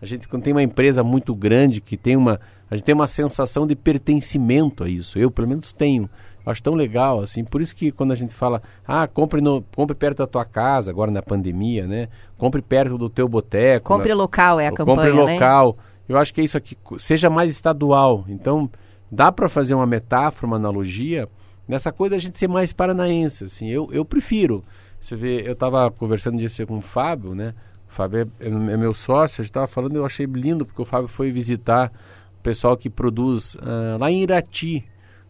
[0.00, 2.40] a gente quando tem uma empresa muito grande que tem uma...
[2.70, 5.18] A gente tem uma sensação de pertencimento a isso.
[5.18, 6.08] Eu, pelo menos, tenho.
[6.46, 7.42] Acho tão legal, assim.
[7.42, 10.90] Por isso que quando a gente fala, ah, compre, no, compre perto da tua casa,
[10.90, 12.08] agora na pandemia, né?
[12.36, 13.86] Compre perto do teu boteco.
[13.86, 15.32] Compre na, local é a campanha, Compre né?
[15.34, 15.78] local.
[16.06, 18.24] Eu acho que é isso aqui, seja mais estadual.
[18.28, 18.70] Então,
[19.10, 21.26] dá para fazer uma metáfora, uma analogia,
[21.66, 23.68] nessa coisa da gente ser mais paranaense, assim.
[23.70, 24.62] Eu, eu prefiro.
[25.00, 27.54] Você vê, eu estava conversando disso com o Fábio, né?
[27.88, 30.84] O Fábio é, é meu sócio, a gente estava falando, eu achei lindo, porque o
[30.84, 31.90] Fábio foi visitar
[32.38, 34.84] o pessoal que produz uh, lá em Irati,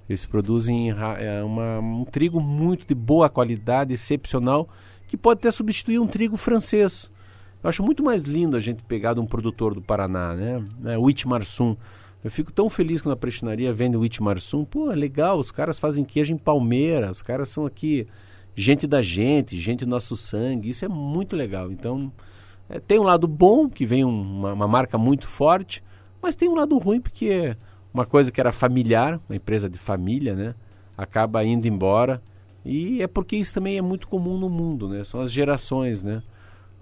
[0.09, 4.69] eles produzem é, uma, um trigo muito de boa qualidade, excepcional,
[5.07, 7.11] que pode até substituir um trigo francês.
[7.63, 10.63] Eu acho muito mais lindo a gente pegar de um produtor do Paraná, né?
[10.85, 11.77] É, o Itmarsum.
[12.23, 14.65] Eu fico tão feliz quando a prestinaria vende o Itmarsum.
[14.65, 18.07] Pô, é legal, os caras fazem queijo em Palmeira, os caras são aqui
[18.55, 20.69] gente da gente, gente do nosso sangue.
[20.69, 21.73] Isso é muito legal.
[21.73, 22.13] Então,
[22.69, 25.83] é, tem um lado bom, que vem um, uma, uma marca muito forte,
[26.21, 27.57] mas tem um lado ruim, porque
[27.95, 30.55] uma coisa que era familiar, uma empresa de família, né?
[30.99, 32.21] Acaba indo embora.
[32.65, 35.05] E é porque isso também é muito comum no mundo, né?
[35.05, 36.21] São as gerações, né?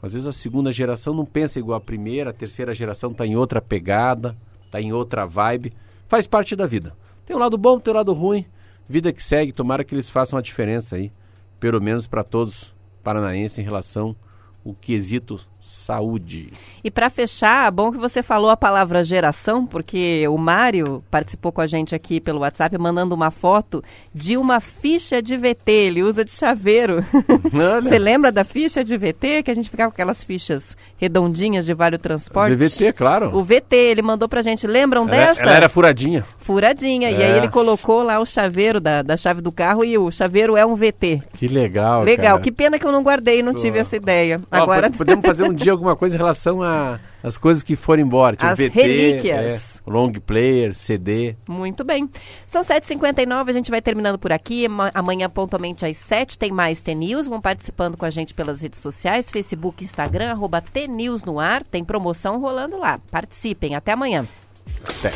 [0.03, 3.37] Às vezes a segunda geração não pensa igual a primeira, a terceira geração está em
[3.37, 5.73] outra pegada, está em outra vibe.
[6.09, 6.97] Faz parte da vida.
[7.27, 8.47] Tem um lado bom, tem um lado ruim.
[8.89, 11.13] vida que segue, tomara que eles façam a diferença aí,
[11.61, 14.17] pelo menos para todos paranaenses em relação
[14.65, 16.51] o quesito saúde.
[16.83, 21.61] E para fechar, bom que você falou a palavra geração, porque o Mário participou com
[21.61, 23.81] a gente aqui pelo WhatsApp mandando uma foto
[24.13, 27.05] de uma ficha de VT, ele usa de chaveiro.
[27.81, 31.73] você lembra da ficha de VT que a gente ficava com aquelas fichas redondinhas de
[31.73, 32.57] Vale Transporte?
[32.57, 33.37] VT, claro.
[33.37, 35.43] O VT, ele mandou pra gente, lembram ela, dessa?
[35.43, 36.25] Ela era furadinha.
[36.39, 37.13] Furadinha, é.
[37.13, 40.57] e aí ele colocou lá o chaveiro da, da chave do carro e o chaveiro
[40.57, 41.23] é um VT.
[41.35, 42.41] Que legal, Legal, cara.
[42.43, 43.61] que pena que eu não guardei e não Pô.
[43.61, 44.41] tive essa ideia.
[44.51, 46.61] Agora podemos fazer um Dia alguma coisa em relação
[47.23, 48.37] às coisas que foram embora.
[48.37, 49.81] Tipo, As VT, relíquias.
[49.87, 51.37] É, long player, CD.
[51.49, 52.09] Muito bem.
[52.47, 54.67] São 7h59, a gente vai terminando por aqui.
[54.95, 57.27] Amanhã, pontualmente, às 7 tem mais TNews.
[57.27, 60.63] Vão participando com a gente pelas redes sociais, Facebook, Instagram, arroba
[61.27, 61.65] no ar.
[61.65, 62.99] Tem promoção rolando lá.
[63.11, 63.75] Participem.
[63.75, 64.25] Até amanhã.
[64.83, 65.11] Até.